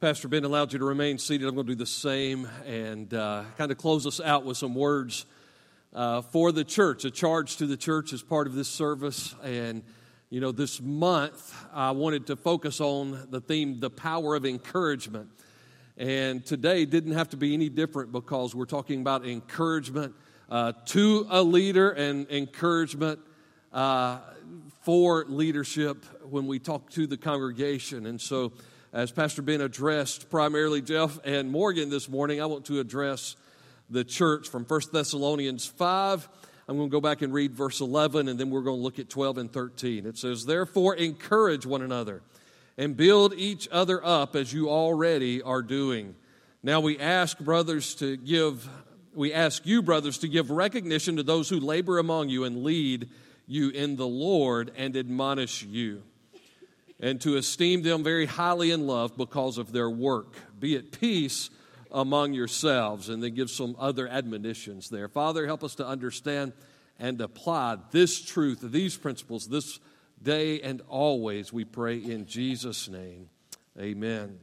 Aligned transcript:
Pastor 0.00 0.28
Ben 0.28 0.44
allowed 0.44 0.72
you 0.72 0.78
to 0.78 0.84
remain 0.84 1.18
seated. 1.18 1.48
I'm 1.48 1.56
going 1.56 1.66
to 1.66 1.72
do 1.72 1.76
the 1.76 1.84
same 1.84 2.48
and 2.64 3.12
uh, 3.12 3.42
kind 3.56 3.72
of 3.72 3.78
close 3.78 4.06
us 4.06 4.20
out 4.20 4.44
with 4.44 4.56
some 4.56 4.76
words 4.76 5.26
uh, 5.92 6.22
for 6.22 6.52
the 6.52 6.62
church, 6.62 7.04
a 7.04 7.10
charge 7.10 7.56
to 7.56 7.66
the 7.66 7.76
church 7.76 8.12
as 8.12 8.22
part 8.22 8.46
of 8.46 8.54
this 8.54 8.68
service. 8.68 9.34
And, 9.42 9.82
you 10.30 10.40
know, 10.40 10.52
this 10.52 10.80
month 10.80 11.52
I 11.74 11.90
wanted 11.90 12.28
to 12.28 12.36
focus 12.36 12.80
on 12.80 13.26
the 13.30 13.40
theme, 13.40 13.80
the 13.80 13.90
power 13.90 14.36
of 14.36 14.46
encouragement. 14.46 15.30
And 15.96 16.46
today 16.46 16.84
didn't 16.84 17.14
have 17.14 17.30
to 17.30 17.36
be 17.36 17.52
any 17.52 17.68
different 17.68 18.12
because 18.12 18.54
we're 18.54 18.66
talking 18.66 19.00
about 19.00 19.26
encouragement 19.26 20.14
uh, 20.48 20.74
to 20.86 21.26
a 21.28 21.42
leader 21.42 21.90
and 21.90 22.30
encouragement 22.30 23.18
uh, 23.72 24.18
for 24.82 25.24
leadership 25.24 26.04
when 26.22 26.46
we 26.46 26.60
talk 26.60 26.88
to 26.90 27.08
the 27.08 27.16
congregation. 27.16 28.06
And 28.06 28.20
so, 28.20 28.52
as 28.92 29.12
Pastor 29.12 29.42
Ben 29.42 29.60
addressed 29.60 30.30
primarily 30.30 30.80
Jeff 30.80 31.18
and 31.24 31.50
Morgan 31.50 31.90
this 31.90 32.08
morning, 32.08 32.40
I 32.40 32.46
want 32.46 32.64
to 32.66 32.80
address 32.80 33.36
the 33.90 34.02
church 34.02 34.48
from 34.48 34.64
1 34.64 34.80
Thessalonians 34.92 35.66
5. 35.66 36.28
I'm 36.66 36.76
going 36.76 36.88
to 36.88 36.92
go 36.92 37.00
back 37.00 37.20
and 37.22 37.32
read 37.32 37.54
verse 37.54 37.80
11, 37.80 38.28
and 38.28 38.40
then 38.40 38.50
we're 38.50 38.62
going 38.62 38.78
to 38.78 38.82
look 38.82 38.98
at 38.98 39.10
12 39.10 39.38
and 39.38 39.52
13. 39.52 40.06
It 40.06 40.16
says, 40.16 40.46
Therefore, 40.46 40.94
encourage 40.94 41.66
one 41.66 41.82
another 41.82 42.22
and 42.78 42.96
build 42.96 43.34
each 43.34 43.68
other 43.70 44.04
up 44.04 44.34
as 44.34 44.52
you 44.52 44.70
already 44.70 45.42
are 45.42 45.62
doing. 45.62 46.14
Now 46.62 46.80
we 46.80 46.98
ask 46.98 47.38
brothers 47.38 47.94
to 47.96 48.16
give, 48.16 48.68
we 49.14 49.34
ask 49.34 49.66
you, 49.66 49.82
brothers, 49.82 50.18
to 50.18 50.28
give 50.28 50.50
recognition 50.50 51.16
to 51.16 51.22
those 51.22 51.48
who 51.50 51.60
labor 51.60 51.98
among 51.98 52.30
you 52.30 52.44
and 52.44 52.64
lead 52.64 53.10
you 53.46 53.68
in 53.70 53.96
the 53.96 54.06
Lord 54.06 54.72
and 54.76 54.96
admonish 54.96 55.62
you 55.62 56.02
and 57.00 57.20
to 57.20 57.36
esteem 57.36 57.82
them 57.82 58.02
very 58.02 58.26
highly 58.26 58.70
in 58.70 58.86
love 58.86 59.16
because 59.16 59.58
of 59.58 59.72
their 59.72 59.88
work. 59.88 60.36
Be 60.58 60.76
at 60.76 60.90
peace 60.90 61.50
among 61.90 62.32
yourselves. 62.34 63.08
And 63.08 63.22
then 63.22 63.34
give 63.34 63.50
some 63.50 63.76
other 63.78 64.08
admonitions 64.08 64.88
there. 64.88 65.08
Father, 65.08 65.46
help 65.46 65.62
us 65.62 65.74
to 65.76 65.86
understand 65.86 66.52
and 66.98 67.20
apply 67.20 67.78
this 67.92 68.20
truth, 68.20 68.60
these 68.60 68.96
principles, 68.96 69.46
this 69.46 69.78
day 70.22 70.60
and 70.60 70.82
always, 70.88 71.52
we 71.52 71.64
pray 71.64 71.96
in 71.96 72.26
Jesus' 72.26 72.88
name. 72.88 73.28
Amen. 73.78 74.40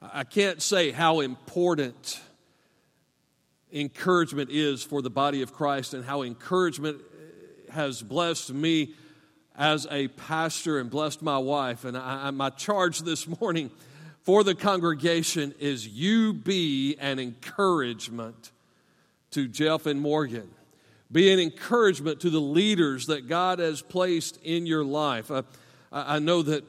I 0.00 0.24
can't 0.24 0.60
say 0.60 0.90
how 0.90 1.20
important 1.20 2.20
encouragement 3.72 4.50
is 4.50 4.82
for 4.82 5.00
the 5.00 5.10
body 5.10 5.42
of 5.42 5.52
Christ 5.52 5.94
and 5.94 6.04
how 6.04 6.22
encouragement 6.22 7.00
has 7.70 8.02
blessed 8.02 8.52
me 8.52 8.94
as 9.56 9.86
a 9.90 10.08
pastor 10.08 10.78
and 10.78 10.90
blessed 10.90 11.22
my 11.22 11.38
wife. 11.38 11.84
And 11.84 11.96
I, 11.96 12.30
my 12.30 12.50
charge 12.50 13.00
this 13.00 13.26
morning 13.40 13.70
for 14.22 14.44
the 14.44 14.54
congregation 14.54 15.54
is 15.58 15.86
you 15.86 16.32
be 16.32 16.96
an 17.00 17.18
encouragement 17.18 18.52
to 19.32 19.48
Jeff 19.48 19.86
and 19.86 20.00
Morgan. 20.00 20.48
Be 21.10 21.32
an 21.32 21.40
encouragement 21.40 22.20
to 22.20 22.30
the 22.30 22.40
leaders 22.40 23.06
that 23.06 23.28
God 23.28 23.58
has 23.58 23.82
placed 23.82 24.38
in 24.42 24.64
your 24.64 24.84
life. 24.84 25.30
I, 25.30 25.42
I 25.92 26.18
know 26.20 26.42
that 26.42 26.64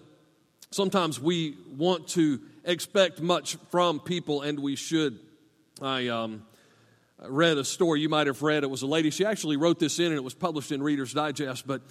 sometimes 0.72 1.20
we 1.20 1.56
want 1.78 2.09
to 2.09 2.42
expect 2.66 3.22
much 3.22 3.58
from 3.70 4.00
people, 4.00 4.42
and 4.42 4.59
we 4.59 4.76
should. 4.76 5.20
I 5.81 6.08
um, 6.08 6.44
read 7.26 7.58
a 7.58 7.64
story 7.64 8.02
you 8.02 8.09
might 8.09 8.28
have 8.28 8.42
read. 8.42 8.64
It 8.64 8.70
was 8.70 8.81
a 8.81 8.88
lady, 8.88 9.09
she 9.11 9.26
actually 9.26 9.58
wrote 9.58 9.80
this 9.80 10.00
in, 10.00 10.08
and 10.08 10.16
it 10.16 10.23
was 10.23 10.34
published 10.34 10.72
in 10.72 10.84
Reader's 10.84 11.14
Digest, 11.14 11.66
but 11.66 11.81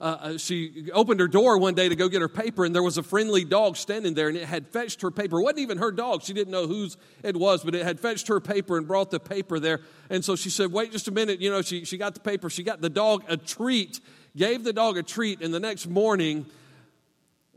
uh, 0.00 0.04
uh, 0.04 0.38
she 0.38 0.90
opened 0.92 1.18
her 1.18 1.26
door 1.26 1.58
one 1.58 1.74
day 1.74 1.88
to 1.88 1.96
go 1.96 2.08
get 2.08 2.20
her 2.20 2.28
paper, 2.28 2.64
and 2.64 2.72
there 2.72 2.84
was 2.84 2.98
a 2.98 3.02
friendly 3.02 3.44
dog 3.44 3.76
standing 3.76 4.14
there, 4.14 4.28
and 4.28 4.36
it 4.36 4.44
had 4.44 4.68
fetched 4.68 5.02
her 5.02 5.10
paper. 5.10 5.40
It 5.40 5.42
wasn't 5.42 5.58
even 5.58 5.78
her 5.78 5.90
dog. 5.90 6.22
She 6.22 6.32
didn't 6.32 6.52
know 6.52 6.68
whose 6.68 6.96
it 7.24 7.36
was, 7.36 7.64
but 7.64 7.74
it 7.74 7.84
had 7.84 7.98
fetched 7.98 8.28
her 8.28 8.38
paper 8.38 8.78
and 8.78 8.86
brought 8.86 9.10
the 9.10 9.18
paper 9.18 9.58
there. 9.58 9.80
And 10.08 10.24
so 10.24 10.36
she 10.36 10.50
said, 10.50 10.70
Wait 10.70 10.92
just 10.92 11.08
a 11.08 11.10
minute. 11.10 11.40
You 11.40 11.50
know, 11.50 11.62
she, 11.62 11.84
she 11.84 11.98
got 11.98 12.14
the 12.14 12.20
paper. 12.20 12.48
She 12.48 12.62
got 12.62 12.80
the 12.80 12.88
dog 12.88 13.24
a 13.26 13.36
treat, 13.36 13.98
gave 14.36 14.62
the 14.62 14.72
dog 14.72 14.98
a 14.98 15.02
treat, 15.02 15.42
and 15.42 15.52
the 15.52 15.58
next 15.58 15.88
morning, 15.88 16.46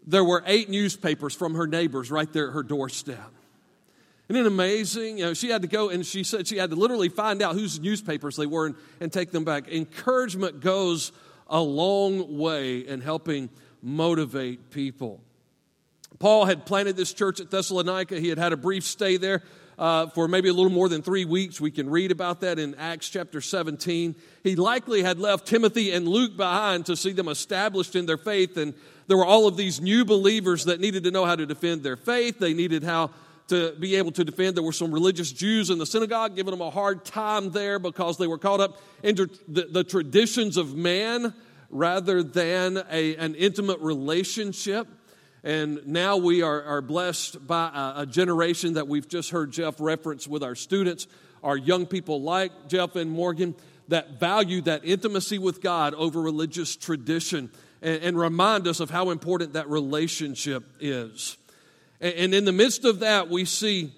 there 0.07 0.24
were 0.24 0.44
eight 0.47 0.68
newspapers 0.68 1.35
from 1.35 1.53
her 1.53 1.68
neighbors 1.68 2.09
right 2.09 2.31
there 2.34 2.47
at 2.47 2.53
her 2.56 2.63
doorstep. 2.63 3.31
Isn't 4.30 4.46
it 4.46 4.47
amazing? 4.47 5.19
You 5.19 5.25
know, 5.25 5.34
she 5.35 5.50
had 5.50 5.62
to 5.62 5.68
go 5.68 5.90
and 5.90 6.03
she 6.06 6.24
said 6.24 6.47
she 6.47 6.57
had 6.57 6.69
to 6.69 6.75
literally 6.75 7.09
find 7.09 7.41
out 7.41 7.53
whose 7.53 7.80
newspapers 7.80 8.38
they 8.38 8.46
were 8.46 8.68
and, 8.68 8.75
and 9.00 9.12
take 9.12 9.31
them 9.31 9.44
back. 9.44 9.68
Encouragement 9.68 10.62
goes 10.62 11.12
a 11.51 11.62
long 11.62 12.38
way 12.38 12.79
in 12.79 13.01
helping 13.01 13.50
motivate 13.84 14.72
people. 14.72 15.22
Paul 16.17 16.45
had 16.45 16.66
planted 16.66 16.95
this 16.95 17.13
church 17.13 17.39
at 17.39 17.51
Thessalonica. 17.51 18.19
He 18.19 18.29
had 18.29 18.38
had 18.38 18.53
a 18.53 18.57
brief 18.57 18.84
stay 18.84 19.17
there 19.17 19.44
uh, 19.78 20.07
for 20.07 20.28
maybe 20.28 20.50
a 20.50 20.53
little 20.53 20.72
more 20.72 20.88
than 20.88 21.01
three 21.01 21.25
weeks. 21.25 21.59
We 21.59 21.72
can 21.72 21.89
read 21.89 22.12
about 22.12 22.41
that 22.41 22.59
in 22.59 22.75
Acts 22.75 23.09
chapter 23.09 23.41
17. 23.41 24.16
He 24.44 24.56
likely 24.56 25.01
had 25.01 25.19
left 25.19 25.47
Timothy 25.47 25.91
and 25.91 26.07
Luke 26.07 26.38
behind 26.38 26.85
to 26.85 26.95
see 26.95 27.12
them 27.12 27.28
established 27.28 27.95
in 27.95 28.06
their 28.06 28.18
faith. 28.18 28.57
And 28.57 28.73
there 29.07 29.18
were 29.18 29.25
all 29.25 29.47
of 29.47 29.57
these 29.57 29.81
new 29.81 30.06
believers 30.06 30.66
that 30.66 30.79
needed 30.79 31.03
to 31.06 31.12
know 31.12 31.25
how 31.25 31.35
to 31.35 31.45
defend 31.45 31.83
their 31.83 31.97
faith. 31.97 32.39
They 32.39 32.53
needed 32.53 32.83
how 32.83 33.09
to 33.47 33.75
be 33.79 33.96
able 33.96 34.12
to 34.13 34.24
defend. 34.24 34.56
There 34.56 34.63
were 34.63 34.72
some 34.72 34.91
religious 34.91 35.31
Jews 35.31 35.69
in 35.69 35.78
the 35.78 35.85
synagogue 35.85 36.35
giving 36.35 36.52
them 36.52 36.62
a 36.62 36.69
hard 36.69 37.06
time 37.06 37.52
there 37.52 37.79
because 37.79 38.18
they 38.18 38.28
were 38.28 38.38
caught 38.38 38.59
up 38.59 38.81
into 39.03 39.29
the, 39.47 39.63
the 39.63 39.84
traditions 39.84 40.57
of 40.57 40.75
man 40.75 41.34
rather 41.69 42.22
than 42.24 42.78
a, 42.90 43.16
an 43.16 43.35
intimate 43.35 43.80
relationship. 43.80 44.88
And 45.44 45.85
now 45.88 46.18
we 46.18 46.44
are, 46.44 46.63
are 46.63 46.81
blessed 46.81 47.46
by 47.47 47.72
a, 47.74 48.01
a 48.01 48.06
generation 48.06 48.74
that 48.74 48.88
we've 48.88 49.07
just 49.07 49.31
heard 49.31 49.51
Jeff 49.51 49.80
reference 49.80 50.28
with 50.28 50.44
our 50.44 50.56
students, 50.56 51.07
our 51.44 51.57
young 51.57 51.85
people 51.88 52.22
like 52.22 52.51
Jeff 52.68 52.96
and 52.96 53.09
Morgan, 53.09 53.56
that 53.88 54.19
value 54.19 54.62
that 54.62 54.85
intimacy 54.85 55.40
with 55.40 55.62
God 55.62 55.94
over 55.96 56.22
religious 56.22 56.75
tradition 56.75 57.50
and, 57.81 58.03
and 58.03 58.19
remind 58.19 58.68
us 58.68 58.80
of 58.80 58.90
how 58.90 59.09
important 59.09 59.53
that 59.53 59.68
relationship 59.69 60.63
is. 60.80 61.38
And 62.01 62.34
in 62.34 62.45
the 62.45 62.51
midst 62.51 62.84
of 62.84 63.00
that, 63.00 63.29
we 63.29 63.45
see 63.45 63.94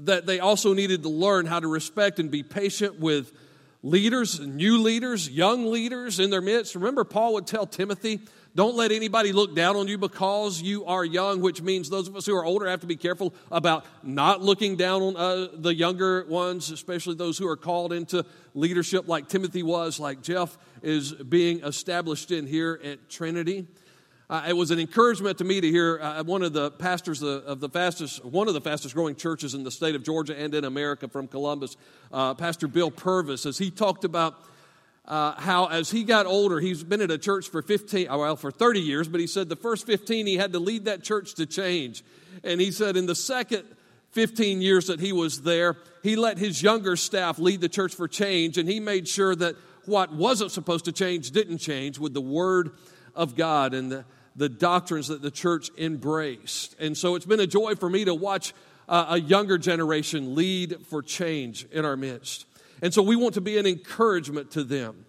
that 0.00 0.26
they 0.26 0.40
also 0.40 0.74
needed 0.74 1.02
to 1.02 1.08
learn 1.08 1.46
how 1.46 1.58
to 1.58 1.66
respect 1.66 2.18
and 2.18 2.30
be 2.30 2.42
patient 2.42 3.00
with 3.00 3.32
leaders, 3.82 4.38
new 4.38 4.78
leaders, 4.78 5.28
young 5.28 5.70
leaders 5.72 6.20
in 6.20 6.30
their 6.30 6.42
midst. 6.42 6.74
Remember, 6.74 7.04
Paul 7.04 7.34
would 7.34 7.46
tell 7.46 7.66
Timothy, 7.66 8.20
don't 8.54 8.76
let 8.76 8.92
anybody 8.92 9.32
look 9.32 9.54
down 9.54 9.76
on 9.76 9.88
you 9.88 9.98
because 9.98 10.60
you 10.60 10.84
are 10.84 11.04
young, 11.04 11.40
which 11.40 11.62
means 11.62 11.88
those 11.88 12.08
of 12.08 12.16
us 12.16 12.26
who 12.26 12.36
are 12.36 12.44
older 12.44 12.68
have 12.68 12.80
to 12.80 12.86
be 12.86 12.96
careful 12.96 13.34
about 13.50 13.86
not 14.02 14.42
looking 14.42 14.76
down 14.76 15.00
on 15.02 15.16
uh, 15.16 15.48
the 15.54 15.74
younger 15.74 16.24
ones, 16.26 16.70
especially 16.70 17.14
those 17.14 17.38
who 17.38 17.46
are 17.48 17.56
called 17.56 17.92
into 17.92 18.24
leadership 18.54 19.08
like 19.08 19.28
Timothy 19.28 19.62
was, 19.62 20.00
like 20.00 20.22
Jeff 20.22 20.58
is 20.82 21.12
being 21.12 21.60
established 21.60 22.30
in 22.30 22.46
here 22.46 22.80
at 22.82 23.08
Trinity. 23.08 23.66
Uh, 24.30 24.44
it 24.46 24.52
was 24.52 24.70
an 24.70 24.78
encouragement 24.78 25.38
to 25.38 25.44
me 25.44 25.58
to 25.58 25.70
hear 25.70 25.98
uh, 26.02 26.22
one 26.22 26.42
of 26.42 26.52
the 26.52 26.70
pastors 26.72 27.22
of, 27.22 27.44
of 27.44 27.60
the 27.60 27.68
fastest, 27.68 28.22
one 28.22 28.46
of 28.46 28.52
the 28.52 28.60
fastest 28.60 28.94
growing 28.94 29.16
churches 29.16 29.54
in 29.54 29.64
the 29.64 29.70
state 29.70 29.94
of 29.94 30.02
Georgia 30.02 30.38
and 30.38 30.54
in 30.54 30.64
America 30.64 31.08
from 31.08 31.26
Columbus, 31.26 31.78
uh, 32.12 32.34
Pastor 32.34 32.68
Bill 32.68 32.90
Purvis, 32.90 33.46
as 33.46 33.56
he 33.56 33.70
talked 33.70 34.04
about 34.04 34.34
uh, 35.06 35.32
how 35.40 35.64
as 35.66 35.90
he 35.90 36.04
got 36.04 36.26
older, 36.26 36.60
he's 36.60 36.84
been 36.84 37.00
at 37.00 37.10
a 37.10 37.16
church 37.16 37.48
for 37.48 37.62
15, 37.62 38.08
well, 38.10 38.36
for 38.36 38.50
30 38.50 38.80
years, 38.80 39.08
but 39.08 39.18
he 39.18 39.26
said 39.26 39.48
the 39.48 39.56
first 39.56 39.86
15 39.86 40.26
he 40.26 40.36
had 40.36 40.52
to 40.52 40.58
lead 40.58 40.84
that 40.84 41.02
church 41.02 41.32
to 41.36 41.46
change. 41.46 42.04
And 42.44 42.60
he 42.60 42.70
said 42.70 42.98
in 42.98 43.06
the 43.06 43.14
second 43.14 43.64
15 44.10 44.60
years 44.60 44.88
that 44.88 45.00
he 45.00 45.14
was 45.14 45.40
there, 45.40 45.78
he 46.02 46.16
let 46.16 46.36
his 46.36 46.62
younger 46.62 46.96
staff 46.96 47.38
lead 47.38 47.62
the 47.62 47.68
church 47.70 47.94
for 47.94 48.06
change, 48.06 48.58
and 48.58 48.68
he 48.68 48.78
made 48.78 49.08
sure 49.08 49.34
that 49.36 49.56
what 49.86 50.12
wasn't 50.12 50.50
supposed 50.50 50.84
to 50.84 50.92
change 50.92 51.30
didn't 51.30 51.58
change 51.58 51.98
with 51.98 52.12
the 52.12 52.20
Word 52.20 52.72
of 53.14 53.34
God. 53.34 53.72
And 53.72 53.90
the, 53.90 54.04
the 54.38 54.48
doctrines 54.48 55.08
that 55.08 55.20
the 55.20 55.30
church 55.30 55.70
embraced. 55.76 56.76
And 56.78 56.96
so 56.96 57.16
it's 57.16 57.26
been 57.26 57.40
a 57.40 57.46
joy 57.46 57.74
for 57.74 57.90
me 57.90 58.04
to 58.04 58.14
watch 58.14 58.54
uh, 58.88 59.06
a 59.10 59.20
younger 59.20 59.58
generation 59.58 60.34
lead 60.34 60.86
for 60.86 61.02
change 61.02 61.66
in 61.72 61.84
our 61.84 61.96
midst. 61.96 62.46
And 62.80 62.94
so 62.94 63.02
we 63.02 63.16
want 63.16 63.34
to 63.34 63.40
be 63.40 63.58
an 63.58 63.66
encouragement 63.66 64.52
to 64.52 64.62
them. 64.62 65.04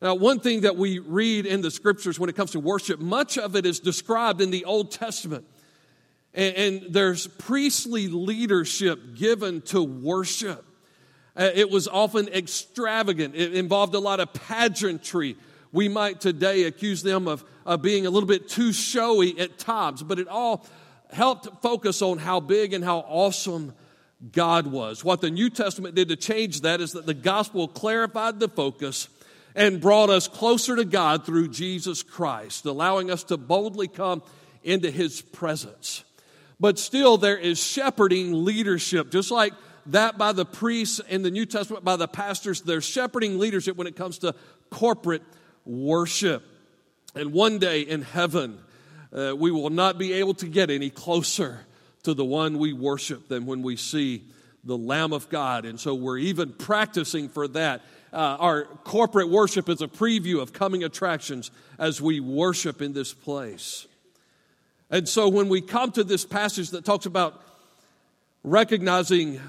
Now, 0.00 0.14
one 0.14 0.38
thing 0.38 0.60
that 0.60 0.76
we 0.76 1.00
read 1.00 1.46
in 1.46 1.62
the 1.62 1.70
scriptures 1.70 2.18
when 2.18 2.30
it 2.30 2.36
comes 2.36 2.52
to 2.52 2.60
worship, 2.60 3.00
much 3.00 3.38
of 3.38 3.56
it 3.56 3.66
is 3.66 3.80
described 3.80 4.40
in 4.40 4.50
the 4.50 4.64
Old 4.64 4.92
Testament. 4.92 5.46
And, 6.32 6.54
and 6.56 6.82
there's 6.90 7.26
priestly 7.26 8.06
leadership 8.06 9.16
given 9.16 9.62
to 9.62 9.82
worship. 9.82 10.64
Uh, 11.36 11.50
it 11.52 11.70
was 11.70 11.88
often 11.88 12.28
extravagant, 12.28 13.34
it 13.34 13.54
involved 13.54 13.94
a 13.94 13.98
lot 13.98 14.20
of 14.20 14.32
pageantry. 14.32 15.36
We 15.74 15.88
might 15.88 16.20
today 16.20 16.62
accuse 16.62 17.02
them 17.02 17.26
of 17.26 17.44
uh, 17.66 17.76
being 17.76 18.06
a 18.06 18.10
little 18.10 18.28
bit 18.28 18.48
too 18.48 18.72
showy 18.72 19.36
at 19.40 19.58
times, 19.58 20.04
but 20.04 20.20
it 20.20 20.28
all 20.28 20.64
helped 21.12 21.48
focus 21.62 22.00
on 22.00 22.18
how 22.18 22.38
big 22.38 22.72
and 22.72 22.84
how 22.84 22.98
awesome 22.98 23.74
God 24.30 24.68
was. 24.68 25.04
What 25.04 25.20
the 25.20 25.32
New 25.32 25.50
Testament 25.50 25.96
did 25.96 26.10
to 26.10 26.16
change 26.16 26.60
that 26.60 26.80
is 26.80 26.92
that 26.92 27.06
the 27.06 27.12
gospel 27.14 27.66
clarified 27.66 28.38
the 28.38 28.46
focus 28.46 29.08
and 29.56 29.80
brought 29.80 30.10
us 30.10 30.28
closer 30.28 30.76
to 30.76 30.84
God 30.84 31.26
through 31.26 31.48
Jesus 31.48 32.04
Christ, 32.04 32.66
allowing 32.66 33.10
us 33.10 33.24
to 33.24 33.36
boldly 33.36 33.88
come 33.88 34.22
into 34.62 34.92
his 34.92 35.22
presence. 35.22 36.04
But 36.60 36.78
still, 36.78 37.16
there 37.16 37.36
is 37.36 37.60
shepherding 37.60 38.44
leadership, 38.44 39.10
just 39.10 39.32
like 39.32 39.54
that 39.86 40.18
by 40.18 40.30
the 40.30 40.44
priests 40.44 41.00
in 41.08 41.22
the 41.22 41.32
New 41.32 41.46
Testament, 41.46 41.84
by 41.84 41.96
the 41.96 42.06
pastors. 42.06 42.60
There's 42.60 42.84
shepherding 42.84 43.40
leadership 43.40 43.76
when 43.76 43.88
it 43.88 43.96
comes 43.96 44.18
to 44.18 44.36
corporate 44.70 45.22
worship. 45.64 46.42
And 47.14 47.32
one 47.32 47.58
day 47.58 47.82
in 47.82 48.02
heaven, 48.02 48.58
uh, 49.12 49.34
we 49.36 49.50
will 49.50 49.70
not 49.70 49.98
be 49.98 50.14
able 50.14 50.34
to 50.34 50.46
get 50.46 50.70
any 50.70 50.90
closer 50.90 51.60
to 52.02 52.14
the 52.14 52.24
one 52.24 52.58
we 52.58 52.72
worship 52.72 53.28
than 53.28 53.46
when 53.46 53.62
we 53.62 53.76
see 53.76 54.24
the 54.64 54.76
Lamb 54.76 55.12
of 55.12 55.28
God. 55.28 55.64
And 55.64 55.78
so 55.78 55.94
we're 55.94 56.18
even 56.18 56.52
practicing 56.52 57.28
for 57.28 57.48
that. 57.48 57.82
Uh, 58.12 58.36
our 58.38 58.64
corporate 58.84 59.28
worship 59.28 59.68
is 59.68 59.82
a 59.82 59.88
preview 59.88 60.40
of 60.40 60.52
coming 60.52 60.84
attractions 60.84 61.50
as 61.78 62.00
we 62.00 62.20
worship 62.20 62.80
in 62.80 62.92
this 62.92 63.12
place. 63.12 63.86
And 64.90 65.08
so 65.08 65.28
when 65.28 65.48
we 65.48 65.60
come 65.60 65.92
to 65.92 66.04
this 66.04 66.24
passage 66.24 66.70
that 66.70 66.84
talks 66.84 67.06
about 67.06 67.42
recognizing 68.42 69.40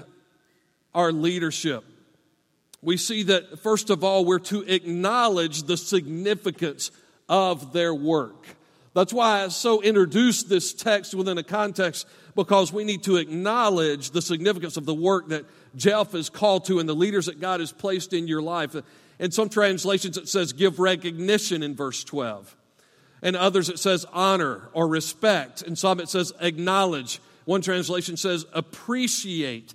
our 0.94 1.12
leadership, 1.12 1.84
we 2.86 2.96
see 2.96 3.24
that 3.24 3.58
first 3.58 3.90
of 3.90 4.04
all, 4.04 4.24
we're 4.24 4.38
to 4.38 4.62
acknowledge 4.62 5.64
the 5.64 5.76
significance 5.76 6.92
of 7.28 7.72
their 7.72 7.92
work. 7.92 8.46
That's 8.94 9.12
why 9.12 9.42
I 9.42 9.48
so 9.48 9.82
introduced 9.82 10.48
this 10.48 10.72
text 10.72 11.12
within 11.12 11.36
a 11.36 11.42
context 11.42 12.06
because 12.36 12.72
we 12.72 12.84
need 12.84 13.02
to 13.02 13.16
acknowledge 13.16 14.12
the 14.12 14.22
significance 14.22 14.76
of 14.76 14.86
the 14.86 14.94
work 14.94 15.30
that 15.30 15.46
Jeff 15.74 16.14
is 16.14 16.30
called 16.30 16.66
to 16.66 16.78
and 16.78 16.88
the 16.88 16.94
leaders 16.94 17.26
that 17.26 17.40
God 17.40 17.58
has 17.58 17.72
placed 17.72 18.12
in 18.12 18.28
your 18.28 18.40
life. 18.40 18.76
In 19.18 19.32
some 19.32 19.48
translations, 19.48 20.16
it 20.16 20.28
says 20.28 20.52
give 20.52 20.78
recognition 20.78 21.64
in 21.64 21.74
verse 21.74 22.04
12. 22.04 22.56
In 23.20 23.34
others, 23.34 23.68
it 23.68 23.80
says 23.80 24.06
honor 24.12 24.68
or 24.72 24.86
respect. 24.86 25.60
In 25.62 25.74
some, 25.74 25.98
it 25.98 26.08
says 26.08 26.32
acknowledge. 26.38 27.20
One 27.46 27.62
translation 27.62 28.16
says 28.16 28.46
appreciate. 28.52 29.74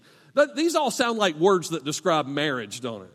These 0.55 0.75
all 0.75 0.91
sound 0.91 1.17
like 1.17 1.35
words 1.35 1.69
that 1.69 1.83
describe 1.83 2.25
marriage, 2.25 2.81
don't 2.81 3.03
it? 3.03 3.11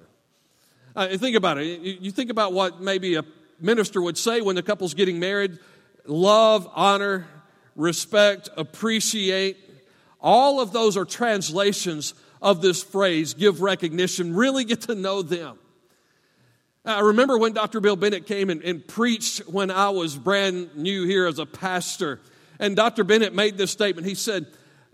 Uh, 0.95 1.17
think 1.19 1.37
about 1.37 1.59
it. 1.59 1.81
You 1.81 2.11
think 2.11 2.31
about 2.31 2.53
what 2.53 2.81
maybe 2.81 3.17
a 3.17 3.25
minister 3.61 4.01
would 4.01 4.19
say 4.19 4.41
when 4.41 4.57
the 4.57 4.63
couple's 4.63 4.95
getting 4.95 5.19
married 5.19 5.59
love, 6.07 6.69
honor, 6.75 7.27
respect, 7.75 8.49
appreciate. 8.57 9.57
All 10.21 10.61
of 10.61 10.73
those 10.73 10.97
are 10.97 11.05
translations 11.05 12.15
of 12.41 12.63
this 12.63 12.83
phrase, 12.83 13.35
give 13.35 13.61
recognition, 13.61 14.35
really 14.35 14.65
get 14.65 14.83
to 14.83 14.95
know 14.95 15.23
them. 15.23 15.59
I 16.85 17.01
remember 17.01 17.37
when 17.37 17.53
Dr. 17.53 17.81
Bill 17.81 17.97
Bennett 17.97 18.27
came 18.27 18.49
and, 18.49 18.62
and, 18.62 18.87
preached 18.87 19.41
when 19.49 19.73
I 19.73 19.91
was 19.91 20.17
brand 20.17 20.77
new 20.77 21.05
here 21.05 21.27
as 21.27 21.41
a 21.41 21.47
pastor. 21.47 22.21
And 22.61 22.77
Dr. 22.77 23.03
Bennett 23.03 23.35
made 23.35 23.59
this 23.59 23.73
statement. 23.73 24.07
He 24.07 24.15
said, 24.15 24.47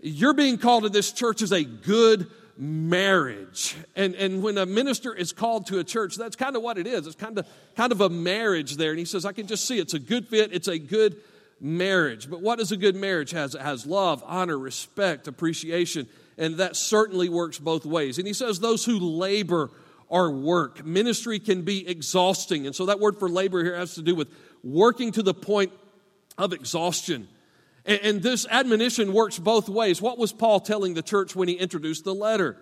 You're 0.05 0.33
being 0.33 0.57
called 0.57 0.83
to 0.83 0.89
this 0.89 1.13
church 1.13 1.41
as 1.41 1.53
a 1.53 1.63
good 1.63 2.29
marriage. 2.57 3.77
And, 3.95 4.15
and 4.15 4.43
when 4.43 4.57
a 4.57 4.65
minister 4.65 5.15
is 5.15 5.31
called 5.31 5.67
to 5.67 5.79
a 5.79 5.83
church, 5.85 6.17
that's 6.17 6.35
kind 6.35 6.57
of 6.57 6.61
what 6.61 6.77
it 6.77 6.85
is. 6.85 7.07
It's 7.07 7.15
kind 7.15 7.37
of, 7.39 7.47
kind 7.77 7.93
of 7.93 8.01
a 8.01 8.09
marriage 8.09 8.75
there. 8.75 8.89
And 8.89 8.99
he 8.99 9.05
says, 9.05 9.25
I 9.25 9.31
can 9.31 9.47
just 9.47 9.65
see 9.65 9.79
it's 9.79 9.93
a 9.93 9.99
good 9.99 10.27
fit, 10.27 10.51
it's 10.51 10.67
a 10.67 10.77
good 10.77 11.15
marriage. 11.61 12.29
But 12.29 12.41
what 12.41 12.59
does 12.59 12.73
a 12.73 12.77
good 12.77 12.97
marriage 12.97 13.31
has? 13.31 13.55
It 13.55 13.61
has 13.61 13.85
love, 13.85 14.21
honor, 14.27 14.59
respect, 14.59 15.29
appreciation. 15.29 16.09
And 16.37 16.57
that 16.57 16.75
certainly 16.75 17.29
works 17.29 17.57
both 17.57 17.85
ways. 17.85 18.17
And 18.17 18.27
he 18.27 18.33
says, 18.33 18.59
those 18.59 18.83
who 18.83 18.99
labor 18.99 19.71
or 20.09 20.31
work. 20.31 20.85
Ministry 20.85 21.39
can 21.39 21.61
be 21.61 21.87
exhausting. 21.87 22.65
And 22.65 22.75
so 22.75 22.87
that 22.87 22.99
word 22.99 23.19
for 23.19 23.29
labor 23.29 23.63
here 23.63 23.77
has 23.77 23.95
to 23.95 24.01
do 24.01 24.15
with 24.15 24.27
working 24.65 25.13
to 25.13 25.23
the 25.23 25.33
point 25.33 25.71
of 26.37 26.51
exhaustion. 26.51 27.29
And, 27.85 27.99
and 28.01 28.23
this 28.23 28.45
admonition 28.49 29.13
works 29.13 29.39
both 29.39 29.69
ways. 29.69 30.01
What 30.01 30.17
was 30.17 30.31
Paul 30.31 30.59
telling 30.59 30.93
the 30.93 31.01
church 31.01 31.35
when 31.35 31.47
he 31.47 31.55
introduced 31.55 32.03
the 32.03 32.15
letter? 32.15 32.57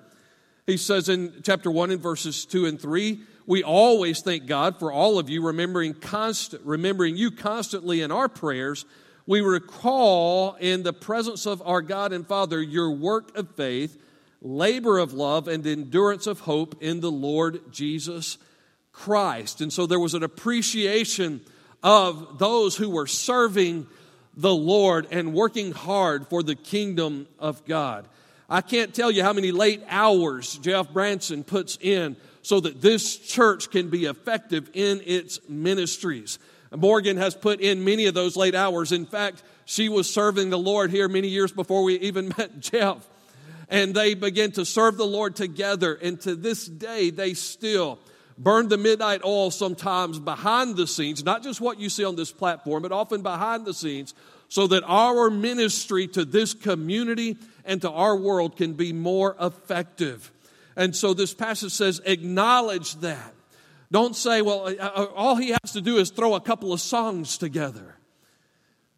He 0.67 0.77
says 0.77 1.09
in 1.09 1.41
chapter 1.43 1.71
1 1.71 1.91
in 1.91 1.99
verses 1.99 2.45
2 2.45 2.65
and 2.65 2.79
3, 2.79 3.19
we 3.47 3.63
always 3.63 4.21
thank 4.21 4.45
God 4.45 4.77
for 4.79 4.91
all 4.91 5.17
of 5.17 5.29
you, 5.29 5.45
remembering 5.45 5.93
constant, 5.93 6.63
remembering 6.63 7.17
you 7.17 7.31
constantly 7.31 8.01
in 8.01 8.11
our 8.11 8.29
prayers. 8.29 8.85
We 9.25 9.41
recall 9.41 10.55
in 10.59 10.83
the 10.83 10.93
presence 10.93 11.45
of 11.45 11.61
our 11.65 11.81
God 11.81 12.13
and 12.13 12.27
Father 12.27 12.61
your 12.61 12.91
work 12.91 13.35
of 13.35 13.55
faith, 13.55 14.01
labor 14.41 14.99
of 14.99 15.13
love, 15.13 15.47
and 15.47 15.65
endurance 15.65 16.27
of 16.27 16.41
hope 16.41 16.81
in 16.81 17.01
the 17.01 17.11
Lord 17.11 17.71
Jesus 17.71 18.37
Christ. 18.91 19.61
And 19.61 19.73
so 19.73 19.85
there 19.85 19.99
was 19.99 20.13
an 20.13 20.23
appreciation 20.23 21.41
of 21.83 22.37
those 22.37 22.75
who 22.77 22.89
were 22.89 23.07
serving 23.07 23.87
the 24.41 24.53
Lord 24.53 25.07
and 25.11 25.33
working 25.33 25.71
hard 25.71 26.27
for 26.27 26.43
the 26.43 26.55
kingdom 26.55 27.27
of 27.39 27.65
God. 27.65 28.07
I 28.49 28.61
can't 28.61 28.93
tell 28.93 29.11
you 29.11 29.23
how 29.23 29.33
many 29.33 29.51
late 29.51 29.81
hours 29.87 30.57
Jeff 30.57 30.91
Branson 30.91 31.43
puts 31.43 31.77
in 31.79 32.17
so 32.41 32.59
that 32.59 32.81
this 32.81 33.17
church 33.17 33.69
can 33.69 33.89
be 33.89 34.05
effective 34.05 34.69
in 34.73 35.01
its 35.05 35.39
ministries. 35.47 36.39
Morgan 36.75 37.17
has 37.17 37.35
put 37.35 37.61
in 37.61 37.83
many 37.83 38.07
of 38.07 38.13
those 38.13 38.35
late 38.35 38.55
hours. 38.55 38.91
In 38.91 39.05
fact, 39.05 39.43
she 39.65 39.89
was 39.89 40.11
serving 40.11 40.49
the 40.49 40.57
Lord 40.57 40.91
here 40.91 41.07
many 41.07 41.27
years 41.27 41.51
before 41.51 41.83
we 41.83 41.99
even 41.99 42.29
met 42.37 42.59
Jeff. 42.59 43.07
And 43.69 43.93
they 43.93 44.15
began 44.15 44.51
to 44.53 44.65
serve 44.65 44.97
the 44.97 45.05
Lord 45.05 45.35
together. 45.35 45.93
And 45.93 46.19
to 46.21 46.35
this 46.35 46.65
day, 46.65 47.09
they 47.09 47.33
still 47.33 47.99
burn 48.43 48.69
the 48.69 48.77
midnight 48.77 49.21
oil 49.23 49.51
sometimes 49.51 50.19
behind 50.19 50.75
the 50.75 50.87
scenes, 50.87 51.23
not 51.23 51.43
just 51.43 51.61
what 51.61 51.79
you 51.79 51.89
see 51.89 52.03
on 52.03 52.15
this 52.15 52.31
platform, 52.31 52.81
but 52.81 52.91
often 52.91 53.21
behind 53.21 53.65
the 53.65 53.73
scenes, 53.73 54.13
so 54.49 54.67
that 54.67 54.83
our 54.85 55.29
ministry 55.29 56.07
to 56.07 56.25
this 56.25 56.53
community 56.53 57.37
and 57.63 57.81
to 57.81 57.91
our 57.91 58.17
world 58.17 58.57
can 58.57 58.73
be 58.73 58.91
more 58.91 59.35
effective. 59.39 60.31
And 60.75 60.95
so 60.95 61.13
this 61.13 61.33
passage 61.33 61.71
says, 61.71 62.01
acknowledge 62.05 62.95
that. 62.95 63.33
Don't 63.91 64.15
say, 64.15 64.41
well, 64.41 64.67
uh, 64.67 64.75
uh, 64.79 65.07
all 65.15 65.35
he 65.35 65.49
has 65.49 65.73
to 65.73 65.81
do 65.81 65.97
is 65.97 66.09
throw 66.09 66.33
a 66.33 66.41
couple 66.41 66.73
of 66.73 66.81
songs 66.81 67.37
together. 67.37 67.97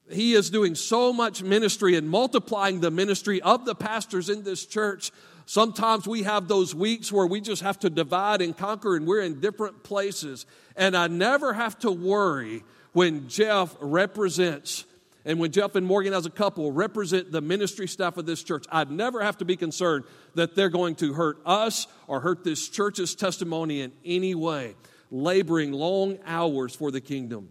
He 0.09 0.33
is 0.33 0.49
doing 0.49 0.75
so 0.75 1.11
much 1.11 1.41
ministry 1.41 1.95
and 1.95 2.07
multiplying 2.07 2.79
the 2.79 2.91
ministry 2.91 3.41
of 3.41 3.65
the 3.65 3.75
pastors 3.75 4.29
in 4.29 4.43
this 4.43 4.65
church 4.65 5.11
Sometimes 5.45 6.07
we 6.07 6.23
have 6.23 6.47
those 6.47 6.73
weeks 6.73 7.11
where 7.11 7.27
we 7.27 7.41
just 7.41 7.61
have 7.61 7.79
to 7.79 7.89
divide 7.89 8.41
and 8.41 8.57
conquer 8.57 8.95
and 8.95 9.05
we're 9.05 9.21
in 9.21 9.39
different 9.39 9.83
places. 9.83 10.45
And 10.75 10.95
I 10.95 11.07
never 11.07 11.53
have 11.53 11.77
to 11.79 11.91
worry 11.91 12.63
when 12.93 13.27
Jeff 13.27 13.75
represents 13.79 14.85
and 15.25 15.39
when 15.39 15.51
Jeff 15.51 15.75
and 15.75 15.87
Morgan 15.87 16.13
as 16.13 16.25
a 16.25 16.29
couple 16.29 16.71
represent 16.71 17.31
the 17.31 17.41
ministry 17.41 17.87
staff 17.87 18.17
of 18.17 18.25
this 18.25 18.43
church, 18.43 18.65
I'd 18.69 18.91
never 18.91 19.23
have 19.23 19.37
to 19.37 19.45
be 19.45 19.55
concerned 19.55 20.03
that 20.35 20.55
they're 20.55 20.69
going 20.69 20.95
to 20.95 21.13
hurt 21.13 21.37
us 21.45 21.87
or 22.07 22.19
hurt 22.19 22.43
this 22.43 22.67
church's 22.67 23.15
testimony 23.15 23.81
in 23.81 23.93
any 24.03 24.35
way, 24.35 24.75
laboring 25.11 25.71
long 25.71 26.19
hours 26.25 26.75
for 26.75 26.91
the 26.91 26.99
kingdom. 26.99 27.49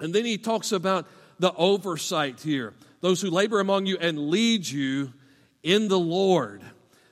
And 0.00 0.12
then 0.12 0.24
he 0.24 0.38
talks 0.38 0.72
about 0.72 1.06
the 1.38 1.52
oversight 1.54 2.40
here 2.40 2.74
those 3.00 3.20
who 3.20 3.28
labor 3.28 3.60
among 3.60 3.84
you 3.84 3.98
and 3.98 4.30
lead 4.30 4.66
you 4.66 5.12
in 5.62 5.88
the 5.88 5.98
Lord. 5.98 6.62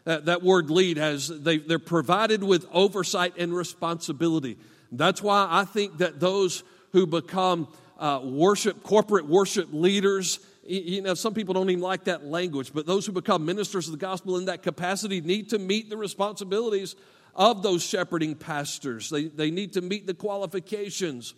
That, 0.04 0.26
that 0.26 0.42
word 0.42 0.70
lead 0.70 0.96
has, 0.96 1.28
they, 1.28 1.58
they're 1.58 1.78
provided 1.78 2.42
with 2.42 2.66
oversight 2.72 3.34
and 3.38 3.54
responsibility. 3.54 4.58
That's 4.90 5.22
why 5.22 5.46
I 5.48 5.64
think 5.64 5.98
that 5.98 6.18
those 6.18 6.64
who 6.90 7.06
become 7.06 7.68
uh, 7.98 8.20
worship, 8.22 8.82
corporate 8.82 9.26
worship 9.26 9.68
leaders, 9.72 10.40
you 10.64 11.02
know, 11.02 11.14
some 11.14 11.34
people 11.34 11.54
don't 11.54 11.70
even 11.70 11.82
like 11.82 12.04
that 12.04 12.24
language, 12.24 12.72
but 12.74 12.84
those 12.84 13.06
who 13.06 13.12
become 13.12 13.44
ministers 13.44 13.86
of 13.86 13.92
the 13.92 13.98
gospel 13.98 14.36
in 14.38 14.46
that 14.46 14.62
capacity 14.62 15.20
need 15.20 15.50
to 15.50 15.58
meet 15.58 15.88
the 15.88 15.96
responsibilities 15.96 16.96
of 17.34 17.62
those 17.62 17.82
shepherding 17.82 18.34
pastors. 18.34 19.08
They, 19.08 19.24
they 19.24 19.50
need 19.50 19.72
to 19.74 19.80
meet 19.80 20.06
the 20.06 20.14
qualifications 20.14 21.34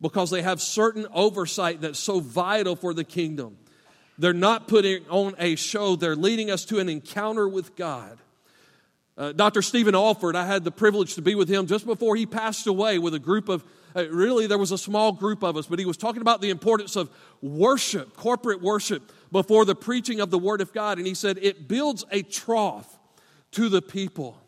because 0.00 0.30
they 0.30 0.42
have 0.42 0.60
certain 0.60 1.06
oversight 1.14 1.80
that's 1.80 1.98
so 1.98 2.20
vital 2.20 2.76
for 2.76 2.92
the 2.92 3.04
kingdom. 3.04 3.56
They're 4.18 4.32
not 4.32 4.68
putting 4.68 5.08
on 5.08 5.34
a 5.38 5.56
show, 5.56 5.96
they're 5.96 6.16
leading 6.16 6.50
us 6.50 6.64
to 6.66 6.78
an 6.78 6.88
encounter 6.88 7.48
with 7.48 7.76
God. 7.76 8.18
Uh, 9.16 9.32
Dr. 9.32 9.60
Stephen 9.60 9.94
Olford, 9.94 10.34
I 10.34 10.46
had 10.46 10.64
the 10.64 10.70
privilege 10.70 11.14
to 11.16 11.22
be 11.22 11.34
with 11.34 11.48
him 11.48 11.66
just 11.66 11.84
before 11.84 12.16
he 12.16 12.24
passed 12.24 12.66
away 12.66 12.98
with 12.98 13.14
a 13.14 13.18
group 13.18 13.48
of, 13.48 13.62
uh, 13.94 14.08
really, 14.08 14.46
there 14.46 14.58
was 14.58 14.72
a 14.72 14.78
small 14.78 15.12
group 15.12 15.42
of 15.42 15.56
us, 15.56 15.66
but 15.66 15.78
he 15.78 15.84
was 15.84 15.98
talking 15.98 16.22
about 16.22 16.40
the 16.40 16.50
importance 16.50 16.96
of 16.96 17.10
worship, 17.42 18.16
corporate 18.16 18.62
worship, 18.62 19.12
before 19.30 19.64
the 19.64 19.74
preaching 19.74 20.20
of 20.20 20.30
the 20.30 20.38
Word 20.38 20.60
of 20.60 20.72
God. 20.72 20.98
And 20.98 21.06
he 21.06 21.14
said, 21.14 21.38
it 21.42 21.68
builds 21.68 22.04
a 22.10 22.22
trough 22.22 22.98
to 23.52 23.68
the 23.68 23.82
people 23.82 24.41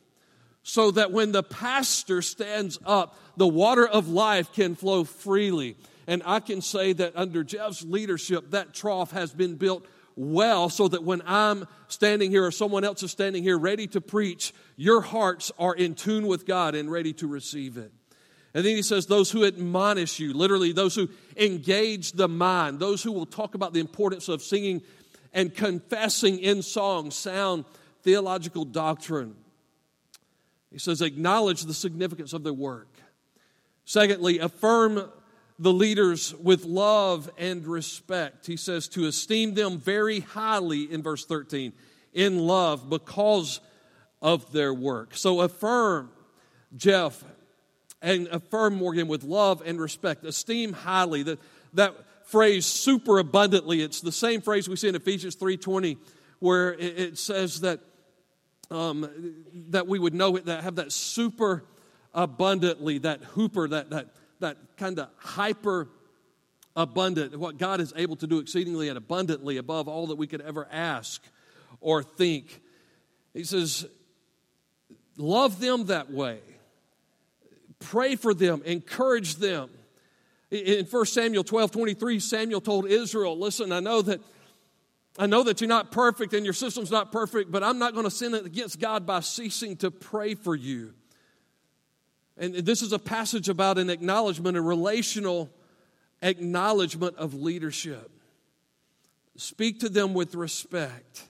so 0.65 0.91
that 0.91 1.13
when 1.13 1.31
the 1.31 1.43
pastor 1.43 2.23
stands 2.23 2.79
up, 2.85 3.17
the 3.37 3.47
water 3.47 3.87
of 3.87 4.09
life 4.09 4.53
can 4.53 4.75
flow 4.75 5.05
freely. 5.05 5.77
And 6.07 6.23
I 6.25 6.41
can 6.41 6.63
say 6.63 6.95
that 6.95 7.13
under 7.15 7.45
Jeff's 7.45 7.85
leadership, 7.85 8.51
that 8.51 8.73
trough 8.75 9.13
has 9.13 9.33
been 9.33 9.57
built 9.57 9.87
well 10.17 10.71
so 10.71 10.89
that 10.89 11.05
when 11.05 11.23
I'm 11.27 11.67
standing 11.89 12.31
here 12.31 12.47
or 12.47 12.51
someone 12.51 12.83
else 12.83 13.03
is 13.03 13.11
standing 13.11 13.43
here 13.43 13.59
ready 13.59 13.87
to 13.89 14.01
preach, 14.01 14.55
your 14.77 15.03
hearts 15.03 15.53
are 15.59 15.75
in 15.75 15.95
tune 15.95 16.27
with 16.27 16.47
God 16.47 16.75
and 16.75 16.91
ready 16.91 17.13
to 17.15 17.27
receive 17.27 17.77
it. 17.77 17.93
And 18.55 18.65
then 18.65 18.77
he 18.77 18.83
says, 18.83 19.07
those 19.07 19.31
who 19.31 19.45
admonish 19.45 20.19
you, 20.19 20.33
literally, 20.33 20.73
those 20.73 20.95
who 20.95 21.11
engage 21.37 22.13
the 22.13 22.29
mind, 22.29 22.79
those 22.79 23.03
who 23.03 23.13
will 23.13 23.27
talk 23.27 23.55
about 23.55 23.75
the 23.75 23.81
importance 23.81 24.29
of 24.29 24.41
singing 24.41 24.81
and 25.35 25.55
confessing 25.55 26.39
in 26.39 26.63
song 26.63 27.11
sound 27.11 27.67
theological 28.03 28.65
doctrine. 28.65 29.35
He 30.75 30.81
says, 30.81 31.01
acknowledge 31.01 31.63
the 31.63 31.73
significance 31.73 32.33
of 32.33 32.43
their 32.43 32.53
work. 32.53 32.89
Secondly, 33.85 34.41
affirm 34.41 35.09
the 35.57 35.73
leaders 35.73 36.35
with 36.35 36.65
love 36.65 37.31
and 37.39 37.65
respect. 37.65 38.45
He 38.45 38.57
says 38.57 38.89
to 38.89 39.07
esteem 39.07 39.55
them 39.55 39.79
very 39.79 40.19
highly 40.19 40.93
in 40.93 41.01
verse 41.01 41.25
13, 41.27 41.73
in 42.13 42.41
love 42.41 42.91
because 42.91 43.61
of 44.21 44.51
their 44.51 44.75
work. 44.75 45.15
So 45.17 45.43
affirm 45.43 46.11
Jeff 46.77 47.23
and 48.03 48.27
affirm 48.33 48.75
Morgan 48.75 49.07
with 49.07 49.23
love 49.23 49.63
and 49.65 49.81
respect. 49.81 50.25
Esteem 50.25 50.73
highly. 50.73 51.23
That, 51.23 51.39
that 51.75 51.95
phrase 52.27 52.67
super 52.67 53.19
abundantly, 53.21 53.81
it's 53.81 54.01
the 54.01 54.11
same 54.11 54.41
phrase 54.41 54.69
we 54.69 54.75
see 54.75 54.89
in 54.89 54.97
Ephesians 54.97 55.37
3.20 55.37 55.99
where 56.41 56.75
it, 56.75 56.99
it 56.99 57.19
says 57.19 57.61
that, 57.61 57.79
um, 58.71 59.09
that 59.71 59.87
we 59.87 59.99
would 59.99 60.15
know 60.15 60.37
it, 60.37 60.47
that 60.47 60.65
have 60.65 60.77
that 60.77 60.93
super 60.93 61.65
abundantly, 62.13 62.99
that 62.99 63.23
hooper, 63.23 63.69
that, 63.69 63.91
that 63.91 64.09
that 64.41 64.57
kind 64.77 64.99
of 64.99 65.09
hyper 65.17 65.89
abundant, 66.77 67.37
what 67.39 67.59
God 67.59 67.81
is 67.81 67.93
able 67.97 68.17
to 68.17 68.27
do 68.27 68.39
exceedingly 68.39 68.89
and 68.89 68.99
abundantly 68.99 69.57
above 69.57 69.89
all 69.89 70.09
that 70.09 70.17
we 70.17 70.27
could 70.27 70.41
ever 70.41 70.69
ask 70.71 71.23
or 71.81 72.03
think. 72.03 72.61
He 73.33 73.45
says, 73.45 73.87
Love 75.17 75.61
them 75.61 75.87
that 75.87 76.11
way. 76.11 76.41
Pray 77.79 78.17
for 78.17 78.35
them, 78.35 78.63
encourage 78.65 79.37
them. 79.37 79.71
In 80.51 80.87
1 80.87 81.07
Samuel 81.07 81.45
12 81.45 81.71
23, 81.71 82.21
Samuel 82.21 82.61
told 82.61 82.87
Israel, 82.87 83.39
Listen, 83.39 83.73
I 83.73 83.81
know 83.81 84.03
that. 84.03 84.21
I 85.19 85.27
know 85.27 85.45
that 85.45 85.61
you're 85.61 85.69
not 85.69 85.93
perfect 85.93 86.35
and 86.35 86.45
your 86.45 86.55
system's 86.55 86.91
not 86.91 87.13
perfect, 87.13 87.53
but 87.53 87.63
I'm 87.63 87.79
not 87.79 87.93
going 87.93 88.05
to 88.05 88.11
sin 88.11 88.35
against 88.35 88.81
God 88.81 89.07
by 89.07 89.21
ceasing 89.21 89.77
to 89.77 89.91
pray 89.91 90.35
for 90.35 90.57
you. 90.57 90.95
And 92.37 92.55
this 92.55 92.83
is 92.83 92.93
a 92.93 92.99
passage 92.99 93.49
about 93.49 93.79
an 93.79 93.91
acknowledgement, 93.91 94.57
a 94.57 94.63
relational 94.63 95.51
acknowledgement 96.21 97.17
of 97.17 97.35
leadership. 97.35 98.11
Speak 99.37 99.81
to 99.81 99.89
them 99.89 100.15
with 100.15 100.35
respect. 100.35 101.29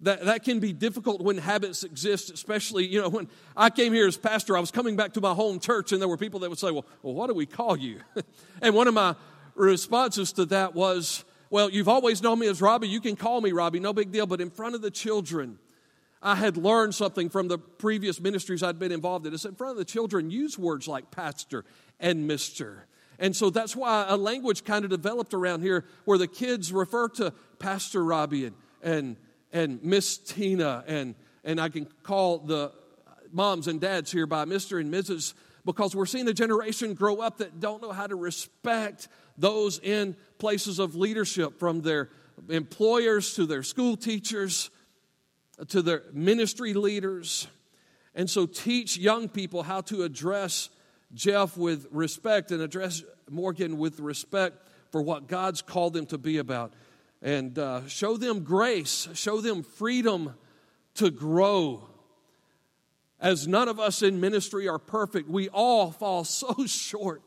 That, 0.00 0.24
that 0.24 0.44
can 0.44 0.58
be 0.58 0.72
difficult 0.72 1.22
when 1.22 1.38
habits 1.38 1.84
exist, 1.84 2.30
especially, 2.30 2.86
you 2.86 3.00
know, 3.00 3.08
when 3.08 3.28
I 3.56 3.70
came 3.70 3.92
here 3.92 4.06
as 4.06 4.16
pastor, 4.16 4.56
I 4.56 4.60
was 4.60 4.72
coming 4.72 4.96
back 4.96 5.12
to 5.14 5.20
my 5.20 5.32
home 5.32 5.60
church, 5.60 5.92
and 5.92 6.00
there 6.00 6.08
were 6.08 6.16
people 6.16 6.40
that 6.40 6.50
would 6.50 6.58
say, 6.58 6.72
Well, 6.72 6.84
well 7.02 7.14
what 7.14 7.28
do 7.28 7.34
we 7.34 7.46
call 7.46 7.76
you? 7.76 8.00
and 8.62 8.74
one 8.74 8.88
of 8.88 8.94
my 8.94 9.14
responses 9.54 10.32
to 10.32 10.46
that 10.46 10.74
was, 10.74 11.24
Well, 11.52 11.68
you've 11.68 11.86
always 11.86 12.22
known 12.22 12.38
me 12.38 12.46
as 12.46 12.62
Robbie. 12.62 12.88
You 12.88 12.98
can 12.98 13.14
call 13.14 13.42
me 13.42 13.52
Robbie, 13.52 13.78
no 13.78 13.92
big 13.92 14.10
deal. 14.10 14.24
But 14.24 14.40
in 14.40 14.48
front 14.48 14.74
of 14.74 14.80
the 14.80 14.90
children, 14.90 15.58
I 16.22 16.34
had 16.34 16.56
learned 16.56 16.94
something 16.94 17.28
from 17.28 17.48
the 17.48 17.58
previous 17.58 18.22
ministries 18.22 18.62
I'd 18.62 18.78
been 18.78 18.90
involved 18.90 19.26
in. 19.26 19.34
It's 19.34 19.44
in 19.44 19.54
front 19.54 19.72
of 19.72 19.76
the 19.76 19.84
children, 19.84 20.30
use 20.30 20.58
words 20.58 20.88
like 20.88 21.10
pastor 21.10 21.66
and 22.00 22.26
mister. 22.26 22.86
And 23.18 23.36
so 23.36 23.50
that's 23.50 23.76
why 23.76 24.06
a 24.08 24.16
language 24.16 24.64
kind 24.64 24.82
of 24.86 24.90
developed 24.90 25.34
around 25.34 25.60
here 25.60 25.84
where 26.06 26.16
the 26.16 26.26
kids 26.26 26.72
refer 26.72 27.08
to 27.10 27.34
Pastor 27.58 28.02
Robbie 28.02 28.46
and, 28.46 28.56
and, 28.82 29.16
and 29.52 29.84
Miss 29.84 30.16
Tina, 30.16 30.84
and, 30.86 31.14
and 31.44 31.60
I 31.60 31.68
can 31.68 31.86
call 32.02 32.38
the 32.38 32.72
moms 33.30 33.68
and 33.68 33.78
dads 33.78 34.10
here 34.10 34.26
by 34.26 34.46
Mr. 34.46 34.80
and 34.80 34.90
Mrs. 34.90 35.34
because 35.66 35.94
we're 35.94 36.06
seeing 36.06 36.28
a 36.28 36.32
generation 36.32 36.94
grow 36.94 37.18
up 37.18 37.36
that 37.38 37.60
don't 37.60 37.82
know 37.82 37.92
how 37.92 38.06
to 38.06 38.16
respect 38.16 39.08
those 39.36 39.78
in 39.78 40.16
places 40.38 40.78
of 40.78 40.94
leadership 40.94 41.58
from 41.58 41.82
their 41.82 42.10
employers 42.48 43.34
to 43.34 43.46
their 43.46 43.62
school 43.62 43.96
teachers 43.96 44.70
to 45.68 45.82
their 45.82 46.02
ministry 46.12 46.74
leaders. 46.74 47.46
And 48.14 48.28
so 48.28 48.46
teach 48.46 48.96
young 48.96 49.28
people 49.28 49.62
how 49.62 49.80
to 49.82 50.02
address 50.02 50.68
Jeff 51.14 51.56
with 51.56 51.86
respect 51.90 52.50
and 52.50 52.60
address 52.62 53.02
Morgan 53.30 53.78
with 53.78 54.00
respect 54.00 54.66
for 54.90 55.02
what 55.02 55.28
God's 55.28 55.62
called 55.62 55.94
them 55.94 56.06
to 56.06 56.18
be 56.18 56.38
about. 56.38 56.74
And 57.22 57.58
uh, 57.58 57.86
show 57.86 58.16
them 58.16 58.40
grace, 58.40 59.08
show 59.14 59.40
them 59.40 59.62
freedom 59.62 60.34
to 60.94 61.10
grow. 61.10 61.88
As 63.20 63.46
none 63.46 63.68
of 63.68 63.78
us 63.78 64.02
in 64.02 64.20
ministry 64.20 64.68
are 64.68 64.80
perfect, 64.80 65.28
we 65.28 65.48
all 65.48 65.92
fall 65.92 66.24
so 66.24 66.66
short 66.66 67.22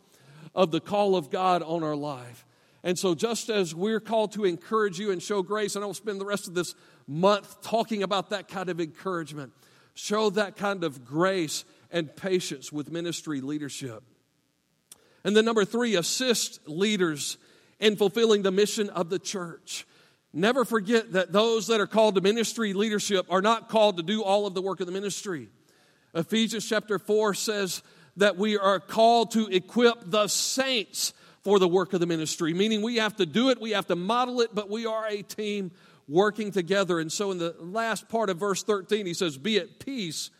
of 0.55 0.71
the 0.71 0.79
call 0.79 1.15
of 1.15 1.29
God 1.29 1.61
on 1.61 1.83
our 1.83 1.95
life. 1.95 2.45
And 2.83 2.97
so, 2.97 3.15
just 3.15 3.49
as 3.49 3.73
we're 3.75 3.99
called 3.99 4.31
to 4.33 4.45
encourage 4.45 4.99
you 4.99 5.11
and 5.11 5.21
show 5.21 5.41
grace, 5.41 5.75
and 5.75 5.83
I'll 5.83 5.93
spend 5.93 6.21
the 6.21 6.25
rest 6.25 6.47
of 6.47 6.53
this 6.53 6.75
month 7.07 7.61
talking 7.61 8.03
about 8.03 8.29
that 8.29 8.47
kind 8.47 8.69
of 8.69 8.79
encouragement. 8.79 9.53
Show 9.95 10.29
that 10.31 10.55
kind 10.55 10.83
of 10.83 11.03
grace 11.03 11.65
and 11.89 12.15
patience 12.15 12.71
with 12.71 12.91
ministry 12.91 13.41
leadership. 13.41 14.03
And 15.23 15.35
then, 15.35 15.45
number 15.45 15.65
three, 15.65 15.95
assist 15.95 16.67
leaders 16.67 17.37
in 17.79 17.95
fulfilling 17.95 18.43
the 18.43 18.51
mission 18.51 18.89
of 18.91 19.09
the 19.09 19.19
church. 19.19 19.87
Never 20.31 20.65
forget 20.65 21.13
that 21.13 21.31
those 21.31 21.67
that 21.67 21.79
are 21.79 21.87
called 21.87 22.15
to 22.15 22.21
ministry 22.21 22.73
leadership 22.73 23.25
are 23.29 23.41
not 23.41 23.69
called 23.69 23.97
to 23.97 24.03
do 24.03 24.21
all 24.21 24.45
of 24.45 24.53
the 24.53 24.61
work 24.61 24.79
of 24.79 24.85
the 24.85 24.91
ministry. 24.93 25.49
Ephesians 26.13 26.67
chapter 26.67 26.99
4 26.99 27.33
says 27.33 27.81
that 28.17 28.37
we 28.37 28.57
are 28.57 28.79
called 28.79 29.31
to 29.31 29.47
equip 29.47 30.09
the 30.09 30.27
saints 30.27 31.13
for 31.43 31.59
the 31.59 31.67
work 31.67 31.93
of 31.93 31.99
the 31.99 32.07
ministry, 32.07 32.53
meaning 32.53 32.81
we 32.81 32.95
have 32.95 33.15
to 33.17 33.25
do 33.25 33.49
it, 33.49 33.61
we 33.61 33.71
have 33.71 33.85
to 33.87 33.95
model 33.95 34.41
it, 34.41 34.49
but 34.53 34.69
we 34.69 34.85
are 34.85 35.05
a 35.07 35.21
team 35.21 35.71
working 36.07 36.51
together. 36.51 36.99
And 36.99 37.11
so 37.11 37.31
in 37.31 37.37
the 37.37 37.55
last 37.59 38.09
part 38.09 38.29
of 38.29 38.37
verse 38.37 38.63
13, 38.63 39.05
he 39.05 39.13
says, 39.13 39.37
Be 39.37 39.57
at 39.57 39.79
peace 39.79 40.31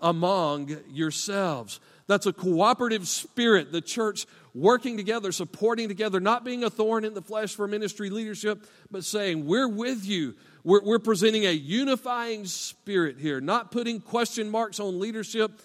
among 0.00 0.76
yourselves. 0.88 1.80
That's 2.06 2.26
a 2.26 2.32
cooperative 2.32 3.08
spirit, 3.08 3.72
the 3.72 3.80
church 3.80 4.26
working 4.54 4.96
together, 4.96 5.32
supporting 5.32 5.88
together, 5.88 6.20
not 6.20 6.44
being 6.44 6.62
a 6.62 6.70
thorn 6.70 7.04
in 7.04 7.14
the 7.14 7.22
flesh 7.22 7.54
for 7.54 7.66
ministry 7.66 8.10
leadership, 8.10 8.66
but 8.90 9.04
saying, 9.04 9.46
We're 9.46 9.68
with 9.68 10.04
you. 10.04 10.34
We're, 10.64 10.82
we're 10.84 10.98
presenting 11.00 11.44
a 11.44 11.52
unifying 11.52 12.44
spirit 12.44 13.18
here, 13.18 13.40
not 13.40 13.72
putting 13.72 14.00
question 14.00 14.48
marks 14.48 14.78
on 14.78 15.00
leadership, 15.00 15.60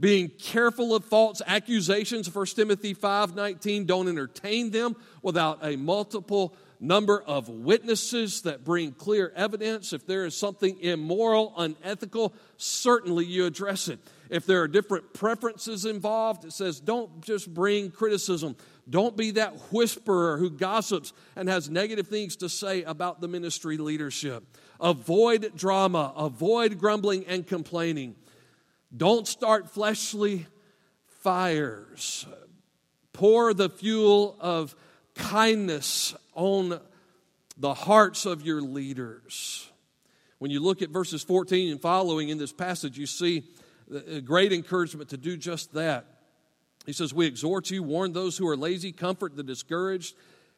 being 0.00 0.28
careful 0.28 0.94
of 0.94 1.04
false 1.04 1.42
accusations. 1.46 2.32
1 2.32 2.46
Timothy 2.46 2.94
5 2.94 3.34
19, 3.34 3.86
don't 3.86 4.08
entertain 4.08 4.70
them 4.70 4.96
without 5.22 5.58
a 5.62 5.76
multiple 5.76 6.54
number 6.80 7.20
of 7.20 7.48
witnesses 7.48 8.42
that 8.42 8.64
bring 8.64 8.92
clear 8.92 9.32
evidence. 9.34 9.92
If 9.92 10.06
there 10.06 10.24
is 10.24 10.36
something 10.36 10.78
immoral, 10.80 11.52
unethical, 11.56 12.34
certainly 12.56 13.24
you 13.24 13.46
address 13.46 13.88
it. 13.88 13.98
If 14.30 14.46
there 14.46 14.62
are 14.62 14.68
different 14.68 15.14
preferences 15.14 15.84
involved, 15.84 16.44
it 16.44 16.52
says 16.52 16.80
don't 16.80 17.20
just 17.22 17.52
bring 17.52 17.90
criticism. 17.90 18.56
Don't 18.88 19.16
be 19.16 19.32
that 19.32 19.54
whisperer 19.72 20.38
who 20.38 20.50
gossips 20.50 21.12
and 21.36 21.48
has 21.48 21.68
negative 21.68 22.08
things 22.08 22.36
to 22.36 22.48
say 22.48 22.84
about 22.84 23.20
the 23.20 23.28
ministry 23.28 23.76
leadership. 23.76 24.44
Avoid 24.80 25.52
drama, 25.56 26.12
avoid 26.16 26.78
grumbling 26.78 27.26
and 27.26 27.46
complaining. 27.46 28.14
Don't 28.96 29.26
start 29.26 29.70
fleshly 29.70 30.46
fires. 31.06 32.26
Pour 33.12 33.52
the 33.52 33.68
fuel 33.68 34.36
of 34.40 34.74
kindness 35.14 36.14
on 36.34 36.80
the 37.56 37.74
hearts 37.74 38.24
of 38.24 38.42
your 38.42 38.62
leaders. 38.62 39.70
When 40.38 40.50
you 40.50 40.60
look 40.60 40.80
at 40.80 40.90
verses 40.90 41.22
14 41.22 41.72
and 41.72 41.82
following 41.82 42.28
in 42.28 42.38
this 42.38 42.52
passage, 42.52 42.96
you 42.96 43.06
see 43.06 43.44
a 43.92 44.20
great 44.20 44.52
encouragement 44.52 45.10
to 45.10 45.16
do 45.16 45.36
just 45.36 45.74
that. 45.74 46.06
He 46.86 46.92
says, 46.92 47.12
We 47.12 47.26
exhort 47.26 47.70
you, 47.70 47.82
warn 47.82 48.12
those 48.12 48.38
who 48.38 48.48
are 48.48 48.56
lazy, 48.56 48.92
comfort 48.92 49.36
the 49.36 49.42
discouraged, 49.42 50.14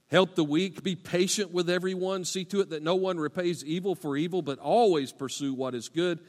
help 0.08 0.34
the 0.34 0.44
weak, 0.44 0.82
be 0.82 0.94
patient 0.94 1.52
with 1.52 1.70
everyone, 1.70 2.24
see 2.24 2.44
to 2.44 2.60
it 2.60 2.70
that 2.70 2.82
no 2.82 2.94
one 2.94 3.18
repays 3.18 3.64
evil 3.64 3.94
for 3.94 4.16
evil, 4.16 4.42
but 4.42 4.58
always 4.58 5.12
pursue 5.12 5.54
what 5.54 5.74
is 5.74 5.88
good 5.88 6.20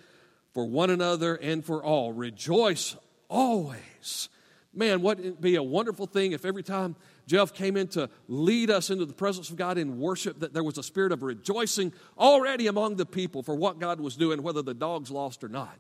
for 0.54 0.66
one 0.66 0.90
another 0.90 1.36
and 1.36 1.64
for 1.64 1.84
all. 1.84 2.14
Rejoice 2.14 2.96
always. 3.30 4.30
Man, 4.74 5.02
what 5.02 5.20
would 5.20 5.42
be 5.42 5.56
a 5.56 5.64
wonderful 5.64 6.06
thing 6.06 6.32
if 6.32 6.46
every 6.46 6.64
time 6.64 6.96
Jeff 7.28 7.54
came 7.54 7.76
in 7.76 7.88
to 7.90 8.10
lead 8.28 8.70
us 8.70 8.90
into 8.90 9.06
the 9.06 9.14
presence 9.14 9.50
of 9.50 9.58
God 9.58 9.78
in 9.78 10.00
worship, 10.00 10.40
that 10.40 10.54
there 10.54 10.64
was 10.64 10.78
a 10.78 10.84
spirit 10.84 11.12
of 11.12 11.24
rejoicing 11.24 11.94
already 12.18 12.68
among 12.68 12.96
the 12.96 13.06
people 13.06 13.44
for 13.44 13.56
what 13.56 13.80
God 13.80 14.00
was 14.00 14.16
doing, 14.16 14.42
whether 14.42 14.62
the 14.62 14.74
dogs 14.74 15.12
lost 15.12 15.44
or 15.44 15.50
not. 15.50 15.78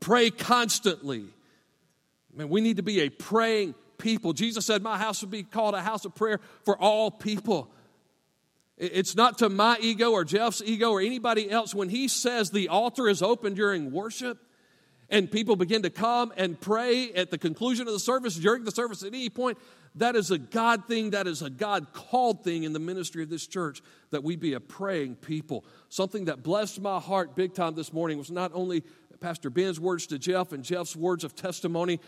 Pray 0.00 0.30
constantly. 0.30 1.26
Man, 2.34 2.48
we 2.48 2.60
need 2.60 2.76
to 2.76 2.82
be 2.82 3.00
a 3.00 3.10
praying 3.10 3.74
people. 3.98 4.32
Jesus 4.32 4.64
said, 4.64 4.82
My 4.82 4.96
house 4.96 5.20
would 5.20 5.30
be 5.30 5.42
called 5.42 5.74
a 5.74 5.82
house 5.82 6.04
of 6.04 6.14
prayer 6.14 6.40
for 6.64 6.78
all 6.78 7.10
people. 7.10 7.70
It's 8.80 9.14
not 9.14 9.36
to 9.38 9.50
my 9.50 9.76
ego 9.78 10.12
or 10.12 10.24
Jeff's 10.24 10.62
ego 10.64 10.90
or 10.90 11.02
anybody 11.02 11.50
else. 11.50 11.74
When 11.74 11.90
he 11.90 12.08
says 12.08 12.50
the 12.50 12.68
altar 12.68 13.10
is 13.10 13.20
open 13.20 13.52
during 13.52 13.92
worship, 13.92 14.38
and 15.10 15.30
people 15.30 15.54
begin 15.54 15.82
to 15.82 15.90
come 15.90 16.32
and 16.38 16.58
pray 16.58 17.12
at 17.12 17.30
the 17.30 17.36
conclusion 17.36 17.86
of 17.86 17.92
the 17.92 18.00
service, 18.00 18.36
during 18.36 18.64
the 18.64 18.70
service, 18.70 19.02
at 19.02 19.08
any 19.08 19.28
point, 19.28 19.58
that 19.96 20.16
is 20.16 20.30
a 20.30 20.38
God 20.38 20.86
thing, 20.86 21.10
that 21.10 21.26
is 21.26 21.42
a 21.42 21.50
God 21.50 21.92
called 21.92 22.42
thing 22.42 22.62
in 22.62 22.72
the 22.72 22.78
ministry 22.78 23.22
of 23.22 23.28
this 23.28 23.46
church, 23.46 23.82
that 24.12 24.24
we 24.24 24.36
be 24.36 24.54
a 24.54 24.60
praying 24.60 25.16
people. 25.16 25.66
Something 25.90 26.24
that 26.26 26.42
blessed 26.42 26.80
my 26.80 27.00
heart 27.00 27.36
big 27.36 27.52
time 27.52 27.74
this 27.74 27.92
morning 27.92 28.16
was 28.16 28.30
not 28.30 28.52
only 28.54 28.82
Pastor 29.20 29.50
Ben's 29.50 29.78
words 29.78 30.06
to 30.06 30.18
Jeff 30.18 30.52
and 30.52 30.64
Jeff's 30.64 30.96
words 30.96 31.22
of 31.22 31.34
testimony, 31.34 32.00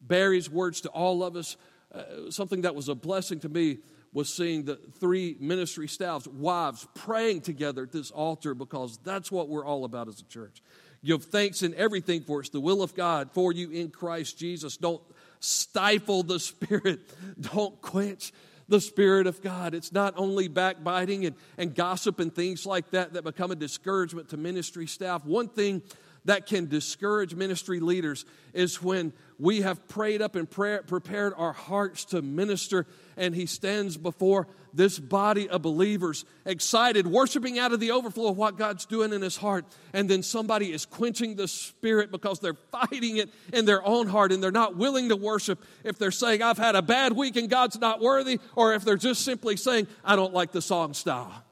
Barry's 0.00 0.48
words 0.48 0.80
to 0.82 0.88
all 0.88 1.22
of 1.22 1.36
us. 1.36 1.58
Uh, 1.92 2.30
something 2.30 2.62
that 2.62 2.74
was 2.74 2.88
a 2.88 2.94
blessing 2.94 3.40
to 3.40 3.48
me 3.48 3.78
was 4.12 4.32
seeing 4.32 4.64
the 4.64 4.76
three 4.98 5.36
ministry 5.38 5.88
staffs, 5.88 6.26
wives, 6.26 6.86
praying 6.94 7.42
together 7.42 7.82
at 7.82 7.92
this 7.92 8.10
altar 8.10 8.54
because 8.54 8.98
that's 9.04 9.30
what 9.30 9.48
we're 9.48 9.64
all 9.64 9.84
about 9.84 10.08
as 10.08 10.20
a 10.20 10.24
church. 10.24 10.62
Give 11.04 11.22
thanks 11.22 11.62
in 11.62 11.74
everything 11.74 12.22
for 12.22 12.40
it's 12.40 12.48
the 12.48 12.60
will 12.60 12.82
of 12.82 12.94
God 12.94 13.30
for 13.32 13.52
you 13.52 13.70
in 13.70 13.90
Christ 13.90 14.38
Jesus. 14.38 14.76
Don't 14.76 15.02
stifle 15.40 16.22
the 16.22 16.40
Spirit, 16.40 17.00
don't 17.40 17.80
quench 17.80 18.32
the 18.68 18.80
Spirit 18.80 19.26
of 19.26 19.40
God. 19.40 19.74
It's 19.74 19.92
not 19.92 20.14
only 20.16 20.48
backbiting 20.48 21.24
and, 21.24 21.36
and 21.56 21.74
gossip 21.74 22.20
and 22.20 22.34
things 22.34 22.66
like 22.66 22.90
that 22.90 23.14
that 23.14 23.24
become 23.24 23.50
a 23.50 23.56
discouragement 23.56 24.30
to 24.30 24.36
ministry 24.36 24.86
staff. 24.86 25.24
One 25.24 25.48
thing 25.48 25.82
that 26.24 26.46
can 26.46 26.66
discourage 26.66 27.34
ministry 27.34 27.80
leaders 27.80 28.24
is 28.52 28.82
when 28.82 29.12
we 29.38 29.60
have 29.62 29.86
prayed 29.88 30.20
up 30.20 30.34
and 30.34 30.50
prayer, 30.50 30.82
prepared 30.82 31.32
our 31.36 31.52
hearts 31.52 32.06
to 32.06 32.22
minister, 32.22 32.86
and 33.16 33.34
He 33.34 33.46
stands 33.46 33.96
before 33.96 34.48
this 34.74 34.98
body 34.98 35.48
of 35.48 35.62
believers, 35.62 36.24
excited, 36.44 37.06
worshiping 37.06 37.58
out 37.58 37.72
of 37.72 37.80
the 37.80 37.92
overflow 37.92 38.28
of 38.28 38.36
what 38.36 38.58
God's 38.58 38.84
doing 38.84 39.12
in 39.12 39.22
His 39.22 39.36
heart, 39.36 39.64
and 39.92 40.10
then 40.10 40.22
somebody 40.22 40.72
is 40.72 40.84
quenching 40.84 41.36
the 41.36 41.48
Spirit 41.48 42.10
because 42.10 42.40
they're 42.40 42.58
fighting 42.72 43.18
it 43.18 43.30
in 43.52 43.64
their 43.64 43.84
own 43.86 44.08
heart 44.08 44.32
and 44.32 44.42
they're 44.42 44.50
not 44.50 44.76
willing 44.76 45.08
to 45.10 45.16
worship. 45.16 45.62
If 45.84 45.98
they're 45.98 46.10
saying, 46.10 46.42
I've 46.42 46.58
had 46.58 46.74
a 46.74 46.82
bad 46.82 47.12
week 47.12 47.36
and 47.36 47.48
God's 47.48 47.78
not 47.78 48.00
worthy, 48.00 48.40
or 48.56 48.74
if 48.74 48.84
they're 48.84 48.96
just 48.96 49.24
simply 49.24 49.56
saying, 49.56 49.86
I 50.04 50.16
don't 50.16 50.34
like 50.34 50.52
the 50.52 50.62
song 50.62 50.94
style. 50.94 51.44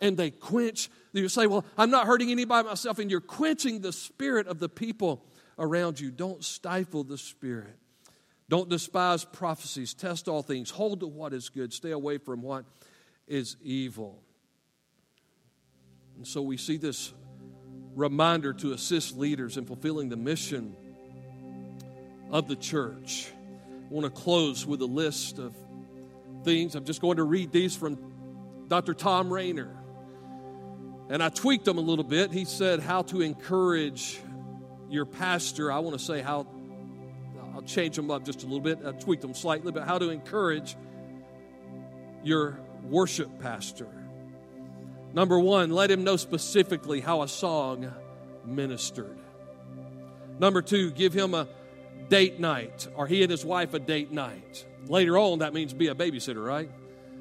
And 0.00 0.16
they 0.16 0.30
quench 0.30 0.90
you 1.18 1.28
say, 1.28 1.46
Well, 1.46 1.64
I'm 1.76 1.90
not 1.90 2.06
hurting 2.06 2.30
anybody 2.30 2.68
myself, 2.68 2.98
and 2.98 3.10
you're 3.10 3.20
quenching 3.20 3.80
the 3.80 3.92
spirit 3.92 4.46
of 4.46 4.58
the 4.58 4.68
people 4.68 5.24
around 5.58 5.98
you. 6.00 6.10
Don't 6.10 6.44
stifle 6.44 7.04
the 7.04 7.18
spirit. 7.18 7.76
Don't 8.48 8.68
despise 8.68 9.24
prophecies. 9.24 9.94
Test 9.94 10.28
all 10.28 10.42
things. 10.42 10.70
Hold 10.70 11.00
to 11.00 11.06
what 11.06 11.32
is 11.32 11.48
good. 11.48 11.72
Stay 11.72 11.90
away 11.90 12.18
from 12.18 12.42
what 12.42 12.64
is 13.26 13.56
evil. 13.62 14.22
And 16.16 16.26
so 16.26 16.42
we 16.42 16.56
see 16.56 16.76
this 16.76 17.12
reminder 17.94 18.52
to 18.52 18.72
assist 18.72 19.16
leaders 19.16 19.56
in 19.56 19.64
fulfilling 19.64 20.08
the 20.08 20.16
mission 20.16 20.76
of 22.30 22.46
the 22.46 22.56
church. 22.56 23.28
I 23.68 23.94
want 23.94 24.04
to 24.04 24.10
close 24.20 24.66
with 24.66 24.80
a 24.82 24.86
list 24.86 25.38
of 25.38 25.54
things. 26.44 26.74
I'm 26.74 26.84
just 26.84 27.00
going 27.00 27.16
to 27.16 27.24
read 27.24 27.52
these 27.52 27.74
from 27.74 27.98
Dr. 28.68 28.94
Thom 28.94 29.32
Rainer. 29.32 29.74
And 31.08 31.22
I 31.22 31.28
tweaked 31.28 31.64
them 31.64 31.78
a 31.78 31.82
little 31.82 32.04
bit. 32.04 32.32
He 32.32 32.44
said, 32.44 32.80
How 32.80 33.02
to 33.02 33.20
encourage 33.20 34.20
your 34.88 35.06
pastor. 35.06 35.70
I 35.70 35.78
want 35.78 35.98
to 35.98 36.04
say 36.04 36.20
how, 36.20 36.46
I'll 37.54 37.62
change 37.62 37.96
them 37.96 38.10
up 38.10 38.24
just 38.24 38.42
a 38.42 38.46
little 38.46 38.60
bit. 38.60 38.80
I 38.84 38.92
tweaked 38.92 39.22
them 39.22 39.34
slightly, 39.34 39.72
but 39.72 39.84
how 39.84 39.98
to 39.98 40.10
encourage 40.10 40.76
your 42.22 42.58
worship 42.82 43.40
pastor. 43.40 43.88
Number 45.12 45.38
one, 45.38 45.70
let 45.70 45.90
him 45.90 46.04
know 46.04 46.16
specifically 46.16 47.00
how 47.00 47.22
a 47.22 47.28
song 47.28 47.92
ministered. 48.44 49.16
Number 50.38 50.60
two, 50.60 50.90
give 50.90 51.12
him 51.12 51.34
a 51.34 51.48
date 52.08 52.38
night, 52.38 52.86
or 52.96 53.06
he 53.06 53.22
and 53.22 53.30
his 53.30 53.44
wife 53.44 53.74
a 53.74 53.78
date 53.78 54.12
night. 54.12 54.66
Later 54.86 55.18
on, 55.18 55.38
that 55.38 55.54
means 55.54 55.72
be 55.72 55.88
a 55.88 55.94
babysitter, 55.94 56.44
right? 56.44 56.70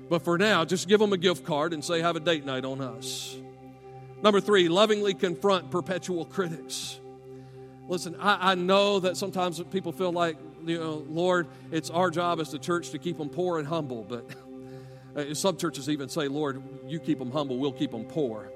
But 0.10 0.24
for 0.24 0.38
now, 0.38 0.66
just 0.66 0.88
give 0.88 1.00
them 1.00 1.14
a 1.14 1.18
gift 1.18 1.46
card 1.46 1.74
and 1.74 1.84
say, 1.84 2.02
have 2.02 2.16
a 2.16 2.20
date 2.20 2.46
night 2.46 2.66
on 2.66 2.82
us. 2.82 3.36
Number 4.26 4.42
three, 4.42 4.70
lovingly 4.70 5.14
confront 5.14 5.70
perpetual 5.70 6.26
critics. 6.26 7.00
Listen, 7.88 8.16
I, 8.20 8.54
I, 8.54 8.56
know 8.56 9.00
that 9.02 9.18
sometimes 9.18 9.62
people 9.66 9.92
feel 9.92 10.12
like, 10.12 10.36
you 10.66 10.80
know, 10.80 11.06
Lord, 11.08 11.48
it's 11.72 11.92
our 11.92 12.10
job 12.10 12.40
as 12.40 12.50
the 12.50 12.58
church 12.58 12.90
to 12.90 12.98
keep 12.98 13.20
them 13.20 13.30
poor 13.30 13.60
and 13.60 13.68
humble. 13.68 14.04
But 14.04 14.32
uh, 15.16 15.36
some 15.36 15.58
churches 15.58 15.92
even 15.92 16.10
say, 16.10 16.28
Lord, 16.28 16.64
you 16.88 17.00
keep 17.00 17.20
them 17.20 17.30
humble, 17.30 17.60
we'll 17.60 17.72
keep 17.72 17.92
them 17.92 18.06
poor. 18.06 18.52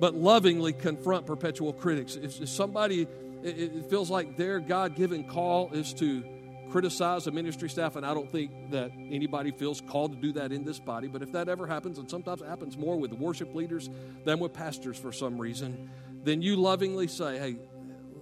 But 0.00 0.16
lovingly 0.16 0.74
confront 0.74 1.24
perpetual 1.24 1.72
critics. 1.72 2.16
If, 2.16 2.38
if 2.38 2.50
somebody, 2.50 3.08
it, 3.42 3.58
it 3.58 3.86
feels 3.88 4.10
like 4.10 4.36
their 4.36 4.60
God 4.60 4.96
given 4.96 5.24
call 5.24 5.70
is 5.72 5.94
to 5.94 6.22
criticize 6.70 7.26
a 7.26 7.30
ministry 7.30 7.68
staff, 7.68 7.96
and 7.96 8.06
I 8.06 8.14
don't 8.14 8.30
think 8.30 8.70
that 8.70 8.92
anybody 9.10 9.50
feels 9.50 9.80
called 9.80 10.12
to 10.12 10.18
do 10.18 10.32
that 10.32 10.52
in 10.52 10.64
this 10.64 10.78
body. 10.78 11.08
But 11.08 11.22
if 11.22 11.32
that 11.32 11.48
ever 11.48 11.66
happens, 11.66 11.98
and 11.98 12.08
sometimes 12.08 12.40
it 12.40 12.48
happens 12.48 12.76
more 12.78 12.96
with 12.98 13.12
worship 13.12 13.54
leaders 13.54 13.90
than 14.24 14.38
with 14.38 14.52
pastors 14.52 14.96
for 14.98 15.12
some 15.12 15.38
reason, 15.38 15.90
then 16.22 16.42
you 16.42 16.56
lovingly 16.56 17.08
say, 17.08 17.38
hey, 17.38 17.56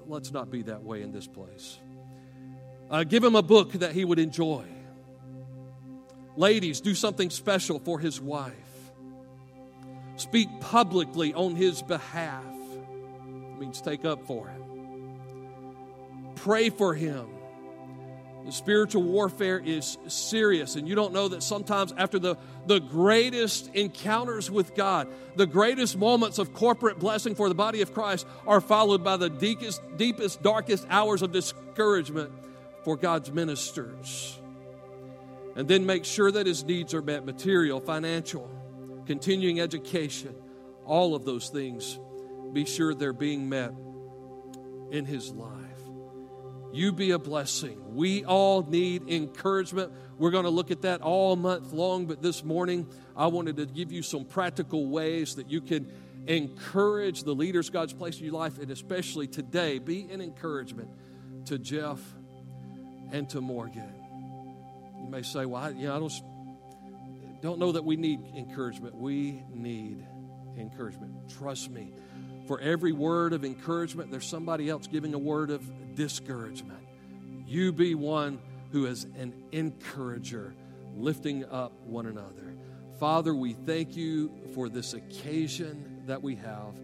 let's 0.07 0.33
not 0.33 0.51
be 0.51 0.63
that 0.63 0.83
way 0.83 1.03
in 1.03 1.13
this 1.13 1.27
place. 1.27 1.79
Uh, 2.91 3.05
give 3.05 3.23
him 3.23 3.37
a 3.37 3.43
book 3.43 3.73
that 3.73 3.93
he 3.93 4.05
would 4.05 4.19
enjoy. 4.19 4.65
Ladies, 6.37 6.81
do 6.81 6.95
something 6.95 7.31
special 7.31 7.79
for 7.79 7.99
his 7.99 8.21
wife. 8.21 8.55
Speak 10.17 10.49
publicly 10.61 11.35
on 11.35 11.55
his 11.55 11.83
behalf. 11.83 12.45
It 12.45 13.59
means 13.59 13.81
take 13.81 14.05
up 14.05 14.27
for 14.27 14.49
him. 14.49 14.63
Pray 16.37 16.71
for 16.71 16.95
him 16.95 17.38
spiritual 18.51 19.03
warfare 19.03 19.59
is 19.59 19.99
serious, 20.09 20.77
and 20.77 20.89
you 20.89 20.95
don't 20.95 21.13
know 21.13 21.29
that 21.29 21.43
sometimes 21.43 21.93
after 21.97 22.19
the, 22.19 22.37
the 22.67 22.81
greatest 22.81 23.75
encounters 23.75 24.51
with 24.51 24.75
God, 24.75 25.09
the 25.37 25.47
greatest 25.47 25.97
moments 25.97 26.39
of 26.39 26.53
corporate 26.53 26.99
blessing 26.99 27.35
for 27.35 27.49
the 27.49 27.55
body 27.55 27.83
of 27.83 27.93
Christ 27.93 28.27
are 28.47 28.61
followed 28.61 29.05
by 29.05 29.17
the 29.17 29.29
deepest, 29.29 29.81
deepest 29.97 30.43
darkest 30.43 30.87
hours 30.91 31.23
of 31.23 31.33
discouragement 31.33 32.31
for 32.85 32.97
God's 32.97 33.31
ministers. 33.33 34.39
And 35.57 35.67
then 35.67 35.87
make 35.87 36.05
sure 36.05 36.31
that 36.31 36.47
his 36.47 36.65
needs 36.65 36.95
are 36.95 37.03
met 37.03 37.25
material, 37.25 37.81
financial, 37.81 38.49
continuing 39.07 39.61
education, 39.61 40.35
all 40.85 41.15
of 41.15 41.25
those 41.25 41.49
things. 41.49 41.99
Be 42.53 42.65
sure 42.65 42.95
they're 42.95 43.13
being 43.13 43.49
met 43.49 43.73
in 44.91 45.05
his 45.05 45.33
life. 45.33 45.58
You 46.73 46.93
be 46.93 47.13
a 47.13 47.19
blessing. 47.19 47.95
We 47.95 48.25
all 48.25 48.63
need 48.63 49.09
encouragement. 49.09 49.93
We're 50.19 50.31
going 50.31 50.45
to 50.45 50.51
look 50.51 50.71
at 50.71 50.83
that 50.83 51.01
all 51.01 51.35
month 51.35 51.73
long, 51.73 52.07
but 52.07 52.23
this 52.23 52.45
morning 52.45 52.87
I 53.17 53.29
wanted 53.29 53.57
to 53.57 53.67
give 53.67 53.91
you 53.91 54.03
some 54.03 54.25
practical 54.25 54.89
ways 54.89 55.37
that 55.37 55.51
you 55.51 55.61
can 55.61 55.91
encourage 56.27 57.23
the 57.23 57.35
leaders 57.35 57.71
God's 57.71 57.95
placed 57.95 58.19
in 58.19 58.27
your 58.27 58.35
life, 58.35 58.59
and 58.59 58.71
especially 58.71 59.27
today, 59.27 59.79
be 59.79 60.09
an 60.11 60.21
encouragement 60.21 60.91
to 61.47 61.59
Jeff 61.59 62.01
and 63.13 63.29
to 63.31 63.41
Morgan. 63.41 63.95
You 65.03 65.09
may 65.09 65.23
say, 65.23 65.47
Well, 65.47 65.63
I, 65.63 65.71
you 65.71 65.87
know, 65.87 65.97
I 65.97 65.99
don't, 65.99 66.13
don't 67.41 67.59
know 67.59 67.73
that 67.73 67.85
we 67.85 67.97
need 67.97 68.21
encouragement. 68.37 68.95
We 68.95 69.43
need 69.51 70.05
encouragement. 70.59 71.31
Trust 71.31 71.71
me. 71.71 71.95
For 72.49 72.59
every 72.63 72.93
word 72.93 73.35
of 73.35 73.45
encouragement, 73.45 74.11
there's 74.11 74.27
somebody 74.27 74.71
else 74.71 74.87
giving 74.87 75.13
a 75.13 75.19
word 75.19 75.51
of 75.51 75.63
discouragement. 75.95 76.81
You 77.47 77.73
be 77.73 77.95
one 77.95 78.39
who 78.73 78.87
is 78.87 79.05
an 79.05 79.35
encourager, 79.53 80.55
lifting 80.97 81.45
up 81.45 81.73
one 81.85 82.07
another. 82.07 82.55
Father, 82.99 83.35
we 83.35 83.53
thank 83.53 83.97
you 83.97 84.33
for 84.55 84.71
this 84.71 84.95
occasion 84.95 86.05
that 86.07 86.23
we 86.23 86.37
have. 86.37 86.75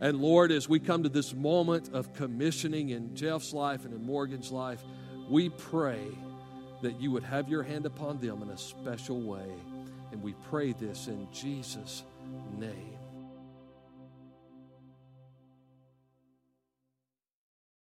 And 0.00 0.20
Lord, 0.20 0.50
as 0.50 0.68
we 0.68 0.80
come 0.80 1.04
to 1.04 1.08
this 1.08 1.32
moment 1.32 1.90
of 1.92 2.12
commissioning 2.12 2.90
in 2.90 3.14
Jeff's 3.14 3.52
life 3.52 3.84
and 3.84 3.94
in 3.94 4.04
Morgan's 4.04 4.50
life, 4.50 4.82
we 5.30 5.48
pray 5.48 6.08
that 6.82 7.00
you 7.00 7.12
would 7.12 7.22
have 7.22 7.48
your 7.48 7.62
hand 7.62 7.86
upon 7.86 8.18
them 8.18 8.42
in 8.42 8.50
a 8.50 8.58
special 8.58 9.20
way. 9.20 9.48
And 10.10 10.20
we 10.24 10.34
pray 10.50 10.72
this 10.72 11.06
in 11.06 11.28
Jesus' 11.32 12.02
name. 12.58 12.93